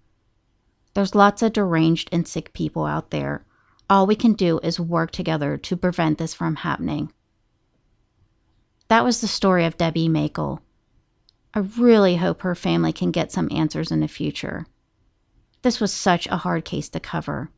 There's 0.93 1.15
lots 1.15 1.41
of 1.41 1.53
deranged 1.53 2.09
and 2.11 2.27
sick 2.27 2.53
people 2.53 2.85
out 2.85 3.11
there. 3.11 3.45
All 3.89 4.05
we 4.05 4.15
can 4.15 4.33
do 4.33 4.59
is 4.63 4.79
work 4.79 5.11
together 5.11 5.57
to 5.57 5.77
prevent 5.77 6.17
this 6.17 6.33
from 6.33 6.57
happening. 6.57 7.11
That 8.89 9.03
was 9.03 9.21
the 9.21 9.27
story 9.27 9.65
of 9.65 9.77
Debbie 9.77 10.09
Makel. 10.09 10.59
I 11.53 11.59
really 11.59 12.15
hope 12.15 12.41
her 12.41 12.55
family 12.55 12.93
can 12.93 13.11
get 13.11 13.31
some 13.31 13.49
answers 13.51 13.91
in 13.91 13.99
the 13.99 14.07
future. 14.07 14.65
This 15.61 15.79
was 15.79 15.93
such 15.93 16.27
a 16.27 16.37
hard 16.37 16.65
case 16.65 16.89
to 16.89 16.99
cover. 16.99 17.51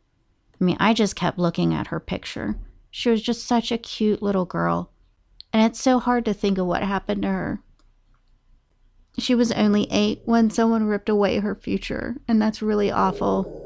I 0.59 0.63
mean, 0.63 0.77
I 0.79 0.93
just 0.93 1.15
kept 1.15 1.39
looking 1.39 1.73
at 1.73 1.87
her 1.87 1.99
picture. 1.99 2.55
She 2.91 3.09
was 3.09 3.21
just 3.21 3.45
such 3.45 3.71
a 3.71 3.77
cute 3.77 4.21
little 4.21 4.45
girl 4.45 4.91
and 5.55 5.63
it's 5.63 5.79
so 5.79 5.99
hard 5.99 6.25
to 6.25 6.33
think 6.33 6.57
of 6.57 6.65
what 6.65 6.83
happened 6.83 7.21
to 7.21 7.29
her. 7.29 7.61
She 9.17 9.33
was 9.35 9.53
only 9.53 9.87
eight 9.89 10.21
when 10.25 10.49
someone 10.49 10.83
ripped 10.83 11.07
away 11.07 11.39
her 11.39 11.55
future, 11.55 12.17
and 12.27 12.41
that's 12.41 12.61
really 12.61 12.91
awful. 12.91 13.63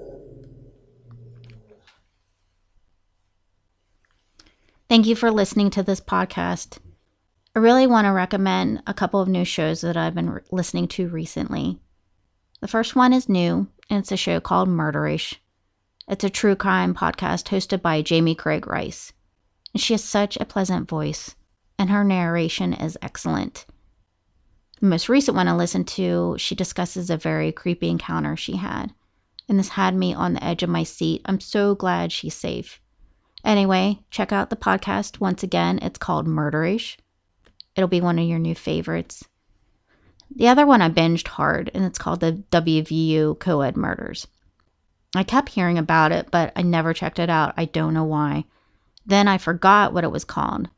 Thank 4.87 5.07
you 5.07 5.15
for 5.15 5.31
listening 5.31 5.71
to 5.71 5.81
this 5.81 5.99
podcast. 5.99 6.77
I 7.60 7.62
really 7.62 7.88
want 7.88 8.06
to 8.06 8.13
recommend 8.13 8.84
a 8.88 8.93
couple 8.93 9.19
of 9.19 9.28
new 9.28 9.43
shows 9.43 9.82
that 9.82 9.98
I've 9.98 10.15
been 10.15 10.30
re- 10.30 10.41
listening 10.50 10.88
to 10.88 11.10
recently. 11.10 11.78
The 12.62 12.69
first 12.69 12.95
one 12.95 13.12
is 13.12 13.28
new, 13.28 13.67
and 13.89 14.00
it's 14.00 14.13
a 14.13 14.15
show 14.15 14.39
called 14.39 14.69
Murderish. 14.69 15.36
It's 16.08 16.24
a 16.24 16.30
true 16.30 16.56
crime 16.56 16.95
podcast 16.95 17.50
hosted 17.50 17.82
by 17.82 18.02
Jamie 18.02 18.34
Craig 18.34 18.65
Rice. 18.65 19.12
And 19.74 19.84
she 19.84 19.93
has 19.93 20.02
such 20.02 20.38
a 20.38 20.45
pleasant 20.45 20.88
voice 20.88 21.36
and 21.78 21.89
her 21.89 22.06
narration 22.06 22.72
is 22.72 22.98
excellent. 23.02 23.65
The 24.80 24.86
most 24.86 25.10
recent 25.10 25.36
one 25.36 25.50
I 25.50 25.54
listened 25.54 25.89
to, 25.89 26.38
she 26.39 26.56
discusses 26.56 27.10
a 27.10 27.17
very 27.17 27.52
creepy 27.52 27.89
encounter 27.89 28.38
she 28.38 28.56
had, 28.56 28.93
and 29.50 29.60
this 29.60 29.67
had 29.67 29.95
me 29.95 30.13
on 30.13 30.32
the 30.32 30.43
edge 30.45 30.63
of 30.63 30.69
my 30.69 30.84
seat. 30.84 31.24
I'm 31.26 31.41
so 31.41 31.76
glad 31.76 32.13
she's 32.13 32.36
safe. 32.36 32.80
Anyway, 33.43 34.00
check 34.12 34.32
out 34.32 34.50
the 34.50 34.56
podcast 34.56 35.19
once 35.19 35.43
again. 35.43 35.78
It's 35.82 36.00
called 36.00 36.26
Murderish. 36.26 36.95
It'll 37.75 37.88
be 37.88 38.01
one 38.01 38.19
of 38.19 38.27
your 38.27 38.39
new 38.39 38.55
favorites. 38.55 39.23
The 40.36 40.47
other 40.47 40.65
one 40.65 40.82
I 40.82 40.89
binged 40.89 41.27
hard, 41.27 41.71
and 41.73 41.84
it's 41.84 41.97
called 41.97 42.19
the 42.19 42.43
WVU 42.51 43.39
Co-ed 43.39 43.75
Murders. 43.75 44.27
I 45.15 45.23
kept 45.23 45.49
hearing 45.49 45.77
about 45.77 46.12
it, 46.12 46.29
but 46.29 46.51
I 46.55 46.62
never 46.62 46.93
checked 46.93 47.19
it 47.19 47.29
out. 47.29 47.53
I 47.58 47.65
don't 47.65 47.93
know 47.93 48.03
why. 48.03 48.45
Then 49.05 49.27
I 49.27 49.38
forgot 49.38 49.93
what 49.93 50.03
it 50.03 50.12
was 50.12 50.23
called. 50.23 50.69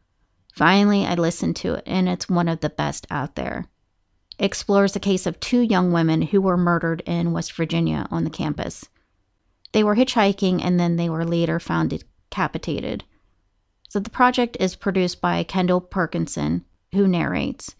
Finally, 0.53 1.05
I 1.05 1.15
listened 1.15 1.55
to 1.57 1.75
it, 1.75 1.83
and 1.85 2.07
it's 2.07 2.29
one 2.29 2.47
of 2.47 2.61
the 2.61 2.69
best 2.69 3.07
out 3.09 3.35
there. 3.35 3.67
It 4.37 4.45
explores 4.45 4.93
the 4.93 4.99
case 4.99 5.25
of 5.25 5.39
two 5.39 5.61
young 5.61 5.91
women 5.91 6.21
who 6.21 6.41
were 6.41 6.57
murdered 6.57 7.03
in 7.05 7.33
West 7.33 7.53
Virginia 7.53 8.07
on 8.09 8.23
the 8.23 8.29
campus. 8.29 8.85
They 9.71 9.83
were 9.83 9.95
hitchhiking 9.95 10.63
and 10.63 10.79
then 10.79 10.95
they 10.95 11.09
were 11.09 11.25
later 11.25 11.59
found 11.59 11.91
decapitated. 11.91 13.03
So 13.87 13.99
the 13.99 14.09
project 14.09 14.57
is 14.59 14.75
produced 14.75 15.21
by 15.21 15.43
Kendall 15.43 15.79
Perkinson, 15.81 16.65
who 16.93 17.07
narrates. 17.07 17.75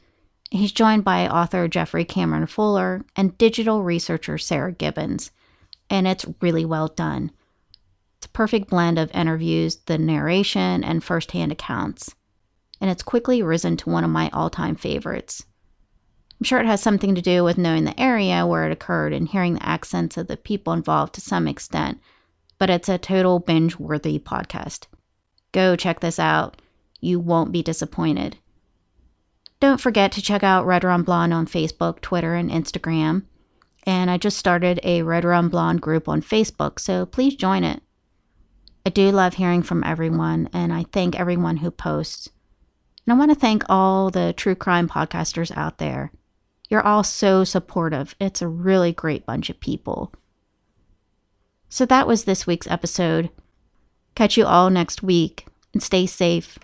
He's 0.50 0.71
joined 0.71 1.04
by 1.04 1.28
author 1.28 1.67
Jeffrey 1.67 2.06
Cameron 2.06 2.45
Fuller 2.47 3.06
and 3.15 3.38
digital 3.38 3.84
researcher 3.84 4.38
Sarah 4.38 4.71
Gibbons, 4.71 5.32
and 5.89 6.08
it's 6.08 6.26
really 6.41 6.65
well 6.65 6.88
done. 6.88 7.32
It's 8.17 8.28
a 8.28 8.30
perfect 8.30 8.69
blend 8.69 9.00
of 9.00 9.12
interviews, 9.13 9.78
the 9.86 9.97
narration, 9.97 10.84
and 10.84 11.04
firsthand 11.04 11.52
accounts 11.52 12.13
and 12.82 12.89
it's 12.89 13.04
quickly 13.04 13.43
risen 13.43 13.78
to 13.78 13.89
one 13.89 14.04
of 14.04 14.10
my 14.10 14.30
all 14.34 14.50
time 14.50 14.76
favorites. 14.76 15.45
I'm 16.39 16.43
sure 16.43 16.60
it 16.60 16.65
has 16.65 16.82
something 16.82 17.13
to 17.13 17.21
do 17.21 17.43
with 17.43 17.60
knowing 17.60 17.84
the 17.84 18.00
area 18.00 18.47
where 18.47 18.65
it 18.65 18.71
occurred 18.71 19.13
and 19.13 19.28
hearing 19.28 19.54
the 19.54 19.65
accents 19.65 20.17
of 20.17 20.26
the 20.26 20.36
people 20.36 20.74
involved 20.74 21.13
to 21.13 21.21
some 21.21 21.47
extent, 21.47 22.02
but 22.58 22.71
it's 22.71 22.89
a 22.89 22.97
total 22.97 23.38
binge 23.38 23.78
worthy 23.78 24.17
podcast. 24.17 24.88
Go 25.52 25.76
check 25.76 26.00
this 26.00 26.17
out. 26.17 26.60
You 27.00 27.19
won't 27.19 27.52
be 27.52 27.62
disappointed. 27.62 28.38
Don't 29.62 29.80
forget 29.80 30.12
to 30.13 30.24
check 30.24 30.41
out 30.41 30.65
Red 30.65 30.84
Rum 30.84 31.04
Blonde 31.04 31.36
on 31.36 31.45
Facebook, 31.45 32.02
Twitter, 32.02 32.34
and 32.34 32.50
Instagram. 32.50 33.26
And 33.84 34.10
I 34.10 34.17
just 34.17 34.38
started 34.38 34.80
a 34.84 35.04
Red 35.04 35.24
Rum 35.24 35.50
Blonde 35.50 35.82
group 35.82 36.10
on 36.10 36.24
Facebook, 36.24 36.80
so 36.80 37.06
please 37.06 37.36
join 37.36 37.63
it. 37.63 37.84
I 38.88 38.89
do 38.89 39.12
love 39.12 39.36
hearing 39.36 39.62
from 39.62 39.84
everyone, 39.84 40.50
and 40.52 40.74
I 40.74 40.86
thank 40.91 41.15
everyone 41.19 41.58
who 41.58 41.69
posts. 41.69 42.28
And 43.06 43.13
I 43.13 43.17
want 43.17 43.32
to 43.32 43.39
thank 43.39 43.63
all 43.69 44.10
the 44.10 44.34
true 44.36 44.56
crime 44.56 44.89
podcasters 44.89 45.56
out 45.56 45.78
there. 45.78 46.12
You're 46.67 46.86
all 46.86 47.04
so 47.04 47.43
supportive. 47.43 48.15
It's 48.19 48.41
a 48.41 48.47
really 48.47 48.91
great 48.91 49.28
bunch 49.28 49.52
of 49.52 49.60
people. 49.60 50.12
So 51.69 51.86
that 51.86 52.08
was 52.08 52.24
this 52.24 52.47
week's 52.47 52.68
episode. 52.68 53.30
Catch 54.16 54.38
you 54.38 54.45
all 54.45 54.72
next 54.72 55.03
week 55.03 55.45
and 55.72 55.84
stay 55.84 56.07
safe. 56.07 56.57